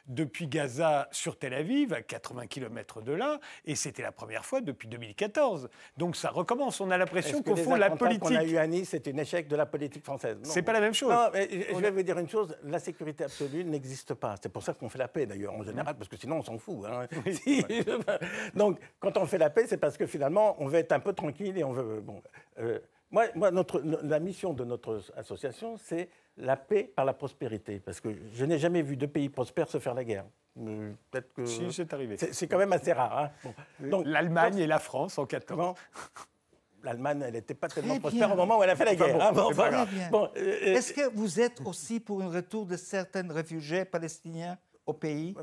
[0.07, 4.61] depuis Gaza sur Tel Aviv, à 80 km de là, et c'était la première fois
[4.61, 5.69] depuis 2014.
[5.97, 8.29] Donc ça recommence on a l'impression qu'au fond, la politique.
[8.29, 10.37] qu'on a eu à Nice, c'est un échec de la politique française?
[10.43, 11.11] C'est pas la même chose.
[11.11, 14.35] Non, mais je vais vous dire une chose la sécurité absolue n'existe pas.
[14.41, 16.57] C'est pour ça qu'on fait la paix, d'ailleurs, en général, parce que sinon, on s'en
[16.57, 16.85] fout.
[16.85, 17.07] Hein.
[18.55, 21.13] Donc, quand on fait la paix, c'est parce que finalement, on veut être un peu
[21.13, 22.01] tranquille et on veut.
[22.01, 22.21] Bon,
[22.59, 22.79] euh,
[23.11, 27.79] moi, moi notre, la mission de notre association, c'est la paix par la prospérité.
[27.79, 30.25] Parce que je n'ai jamais vu deux pays prospères se faire la guerre.
[30.55, 31.45] Peut-être que.
[31.45, 32.17] Si, c'est arrivé.
[32.17, 33.31] C'est quand même assez rare.
[33.45, 34.03] Hein.
[34.05, 35.75] L'Allemagne et la France en 14
[36.83, 39.21] l'Allemagne, elle n'était pas tellement prospère au moment où elle a fait la guerre.
[39.21, 39.31] Hein,
[40.11, 44.57] bon, euh, Est-ce que vous êtes aussi pour un retour de certains réfugiés palestiniens
[44.89, 45.35] au pays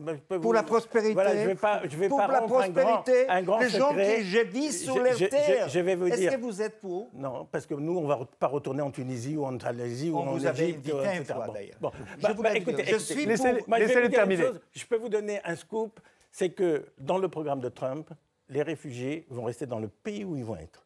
[0.43, 1.15] pour la prospérité.
[1.15, 4.25] Voilà, je vais pas, je vais pour pas la prospérité, un grand, les gens qui
[4.25, 5.69] je vis sur les terres.
[5.69, 6.15] Je, vais vous dire.
[6.15, 7.11] Est-ce que vous êtes pour?
[7.15, 10.19] Non, parce que nous, on ne va pas retourner en Tunisie ou en Malaisie ou
[10.19, 11.77] en vous avez invité fois d'ailleurs.
[11.81, 13.77] Bon, vous bah, écoutez, je suis laissez, pour...
[13.77, 14.47] laissez terminer.
[14.73, 18.11] je peux vous donner un scoop, c'est que dans le programme de Trump,
[18.49, 20.86] les réfugiés vont rester dans le pays où ils vont être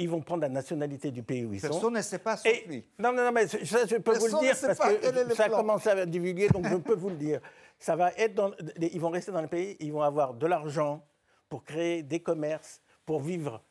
[0.00, 1.68] ils vont prendre la nationalité du pays où ils sont.
[1.68, 2.36] Personne ne sait pas
[2.66, 2.84] lui.
[2.98, 5.88] Non, non, non, mais ça, je peux vous le dire parce que ça a commencé
[5.90, 7.40] à divulguer, donc je peux vous le dire.
[7.78, 11.04] Ça va être dans, ils vont rester dans le pays, ils vont avoir de l'argent
[11.48, 13.62] pour créer des commerces, pour vivre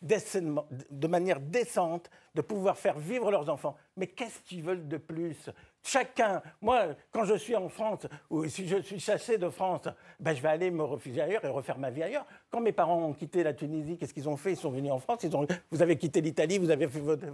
[0.00, 3.76] de manière décente, de pouvoir faire vivre leurs enfants.
[3.98, 5.50] Mais qu'est-ce qu'ils veulent de plus?
[5.82, 9.88] Chacun, moi, quand je suis en France, ou si je suis chassé de France,
[10.20, 12.26] ben, je vais aller me refuser ailleurs et refaire ma vie ailleurs.
[12.50, 14.52] Quand mes parents ont quitté la Tunisie, qu'est-ce qu'ils ont fait?
[14.52, 17.26] Ils sont venus en France, ils ont, vous avez quitté l'Italie, vous avez fait votre,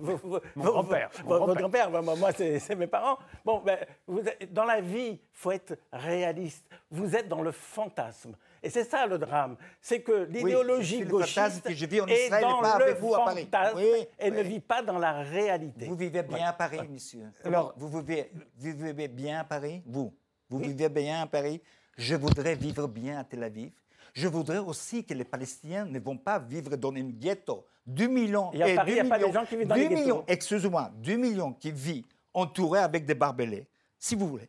[0.57, 1.11] grand-père.
[1.25, 3.19] Votre grand-père, moi, c'est mes parents.
[3.45, 6.65] Bon, ben, vous, dans la vie, il faut être réaliste.
[6.91, 8.37] Vous êtes dans le fantasme.
[8.65, 12.95] Et c'est ça le drame, c'est que l'idéologie gauchiste je vis en est dans le
[12.95, 13.43] vous à Paris.
[13.43, 13.79] fantasme
[14.19, 15.85] et ne vit pas dans la réalité.
[15.85, 17.31] Vous vivez bien à Paris, monsieur.
[17.45, 19.83] Alors, vous vivez, vivez bien à Paris?
[19.87, 20.13] Vous
[20.49, 21.61] Vous vivez bien à Paris?
[21.97, 23.73] Je voudrais vivre bien à Tel Aviv.
[24.13, 27.67] Je voudrais aussi que les Palestiniens ne vont pas vivre dans un ghetto.
[27.87, 28.53] 2 millions.
[28.53, 30.91] Et à Paris, il n'y a pas de gens qui vivent dans les millions, Excusez-moi,
[30.97, 33.67] 2 millions qui vivent entourés avec des barbelés,
[33.99, 34.49] si vous voulez.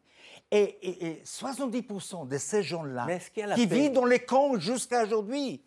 [0.51, 3.07] Et, 70% de ces gens-là
[3.55, 5.63] qui vivent dans les camps jusqu'à aujourd'hui,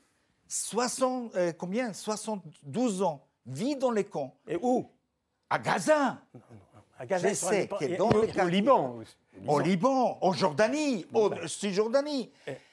[0.46, 1.92] 60, euh, combien?
[1.92, 4.34] 72 ans, vivent dans les camps.
[4.46, 4.88] Et où?
[5.50, 6.18] À Gaza.
[6.98, 8.98] À Gaza, Je sais que dans le au Liban.
[9.46, 11.46] Au Liban, en Jordanie, en ben.
[11.46, 12.30] Cisjordanie.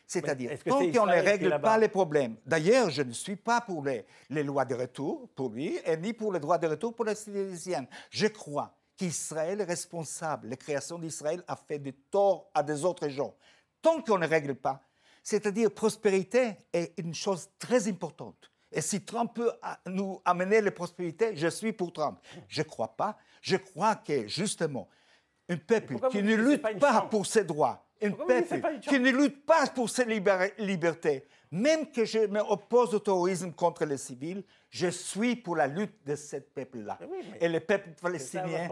[0.08, 2.36] C'est-à-dire, tant qu'on ne règle pas les problèmes.
[2.46, 6.14] D'ailleurs, je ne suis pas pour les, les, lois de retour pour lui, et ni
[6.14, 7.88] pour les droits de retour pour les Syriens.
[8.12, 10.50] Je crois qu'Israël est responsable.
[10.50, 13.34] La création d'Israël a fait du tort à des autres gens.
[13.82, 14.82] Tant qu'on ne règle pas,
[15.24, 18.52] c'est-à-dire prospérité est une chose très importante.
[18.76, 19.52] Et si Trump peut
[19.88, 22.20] nous amener la prospérité, je suis pour Trump.
[22.50, 23.18] Je ne crois pas.
[23.42, 24.90] Je crois que justement,
[25.48, 29.66] un peuple qui ne lutte pas, pour ses droits, un peuple qui ne lutte pas
[29.68, 35.56] pour ses libertés, même que je m'oppose au terrorisme contre les civils, Je suis pour
[35.56, 37.00] la lutte de ce peuple-là.
[37.10, 38.68] Oui, Et le peuple palestinien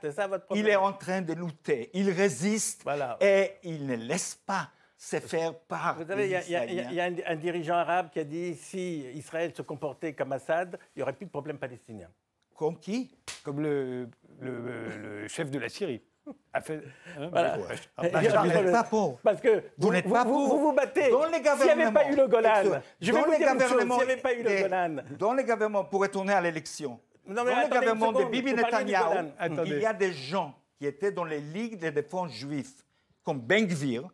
[0.00, 1.90] C'est ça il est en train de lutter.
[1.92, 3.16] Il résiste Voilà.
[3.20, 4.70] et il ne laisse pas
[5.02, 8.54] se faire par Vous savez, il y a, un, un dirigeant arabe qui a dit
[8.54, 12.08] si Israël se comportait comme Assad, il n'y aurait plus de problème palestinien.
[12.54, 13.10] Comme qui?
[13.42, 14.08] Comme le,
[14.40, 16.02] le- le chef de la Syrie.
[16.52, 16.80] A fait,
[17.18, 17.58] hein, Voilà.
[17.58, 17.64] ouais.
[18.04, 19.18] Et- Bah, vous pas pour.
[19.18, 20.48] Parce que Vous n'êtes pas vous, pour.
[20.56, 21.10] vous vous battez.
[21.10, 22.52] Dans les S'il n'y avait pas eu le Golan,
[23.00, 24.62] je vais dans vous les dire une chose, gouvernements s'il n'y avait pas eu le
[24.62, 28.50] Golan, Dans les gouvernements, pour retourner à l'élection, Non, mais dans le gouvernement de Bibi
[28.52, 29.32] vous Netanyahu,
[29.66, 32.84] il y a des gens qui étaient dans les ligues de défense juifs,
[33.24, 34.08] comme Ben Gvir.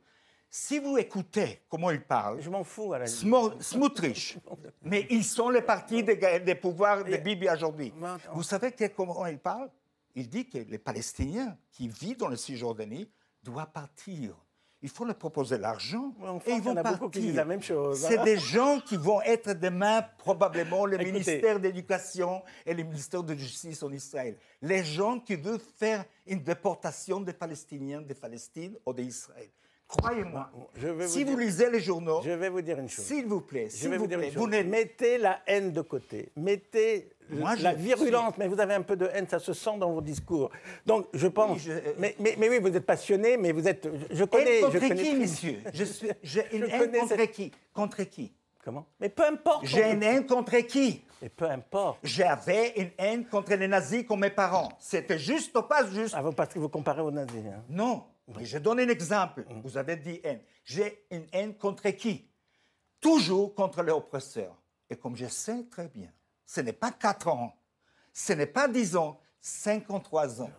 [0.51, 2.93] Si vous écoutez comment ils parlent, je m'en fous.
[2.95, 4.39] À la Smotrich,
[4.83, 7.93] mais ils sont les partis des, des pouvoirs de Bibi aujourd'hui.
[8.33, 9.69] Vous savez que- comment il parle?
[10.15, 13.09] Il dit que les Palestiniens qui vivent dans le Cisjordanie
[13.43, 14.35] doivent partir.
[14.81, 16.15] Il faut leur proposer l'argent
[16.47, 16.99] et ils il vont a partir.
[17.01, 18.25] beaucoup qui disent la même chose, C'est hein.
[18.25, 21.11] des gens qui vont être demain probablement le Écoutez.
[21.13, 24.39] ministère d'éducation et le ministère de justice en Israël.
[24.63, 29.49] Les gens qui veulent faire une déportation des Palestiniens de Palestine ou d'Israël.
[29.89, 30.51] Croyez-moi,
[31.07, 33.05] si vous dire- lisez les journaux, Je vais vous dire une chose.
[33.07, 34.65] s'il vous plaît, Je s'il vais vous vous dire plaît, une chose.
[34.67, 36.29] Mettez la haine de côté.
[36.37, 38.35] Mettez Moi, la virulence.
[38.39, 40.51] Mais vous avez un peu de haine, ça se sent dans vos discours.
[40.85, 41.53] Donc, je pense.
[41.57, 43.89] Oui, je- mais, mais, mais oui, vous êtes passionné, mais vous êtes.
[44.11, 44.59] Je, je connais.
[44.61, 47.53] haine je contre connais qui, monsieur Je suis, j'ai une Je haine contre cette- qui?
[47.73, 48.33] Contre qui?
[48.63, 48.87] Comment?
[49.01, 49.65] Mais peu importe.
[49.65, 51.03] J'ai une haine contre qui?
[51.23, 51.99] Mais peu importe.
[52.03, 54.69] J'avais une haine contre les nazis comme mes parents.
[54.79, 56.15] C'était juste ou pas juste?
[56.17, 57.43] Ah, vous, parce que vous comparez aux nazis.
[57.47, 57.63] hein.
[57.71, 58.05] Non.
[58.41, 59.45] Je donne un exemple.
[59.49, 59.61] Mm.
[59.63, 60.41] Vous avez dit haine.
[60.65, 62.29] J'ai une haine contre qui?
[63.01, 64.57] Toujours contre les oppresseurs.
[64.91, 66.11] Et comme je sais très bien,
[66.47, 67.55] ce n'est pas 4 ans,
[68.13, 70.51] ce n'est pas 10 ans, 53 ans.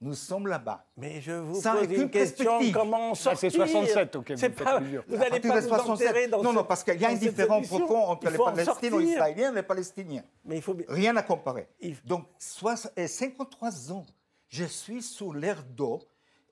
[0.00, 0.84] Nous sommes là-bas.
[0.96, 3.38] Mais je vous Sans pose une question comment Ah, sortir?
[3.38, 4.80] c'est 67 auquel C'est vous faites pas-.
[4.80, 7.12] Vous n'allez partir pas de vous enterrer dans Non, ce- non, parce qu'il y a
[7.12, 9.00] une différence profonde entre les Palestiniens sortir.
[9.00, 10.24] israéliens et les Palestiniens.
[10.44, 11.68] Mais il faut bien- Rien à comparer.
[11.80, 14.04] Il- Donc, soix- et 53 ans,
[14.48, 16.02] je suis sous l'air d'eau.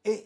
[0.04, 0.24] Et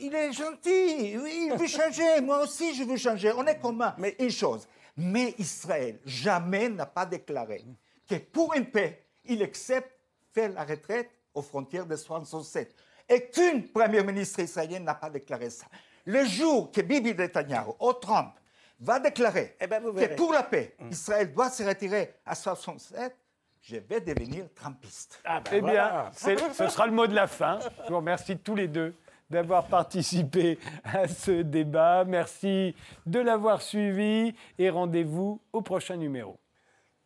[0.00, 2.20] il est gentil, oui, il veut changer.
[2.22, 3.30] Moi aussi, je veux changer.
[3.36, 3.94] On est commun.
[3.98, 7.62] Mais une chose, mais Israël jamais n'a pas déclaré
[8.08, 9.90] que pour une paix, il accepte
[10.32, 12.74] faire la retraite aux frontières de 67.
[13.08, 15.66] Et qu'une première ministre israélienne n'a pas déclaré ça.
[16.06, 18.32] Le jour que Bibi Netanyahu ou Trump
[18.80, 23.14] va déclarer Eh ben, que pour la paix, Israël doit se retirer à 67,
[23.60, 25.20] je vais devenir trumpiste.
[25.24, 26.10] Ah, ben Eh voilà.
[26.24, 27.58] bien, ce sera le mot de la fin.
[27.84, 28.94] Je vous remercie tous les deux
[29.32, 32.04] d'avoir participé à ce débat.
[32.04, 32.74] Merci
[33.06, 36.38] de l'avoir suivi et rendez-vous au prochain numéro.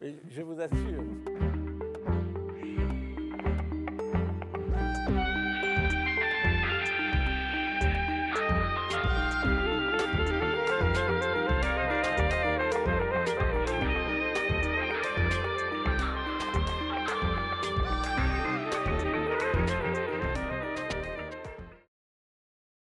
[0.01, 1.36] Je vous assure.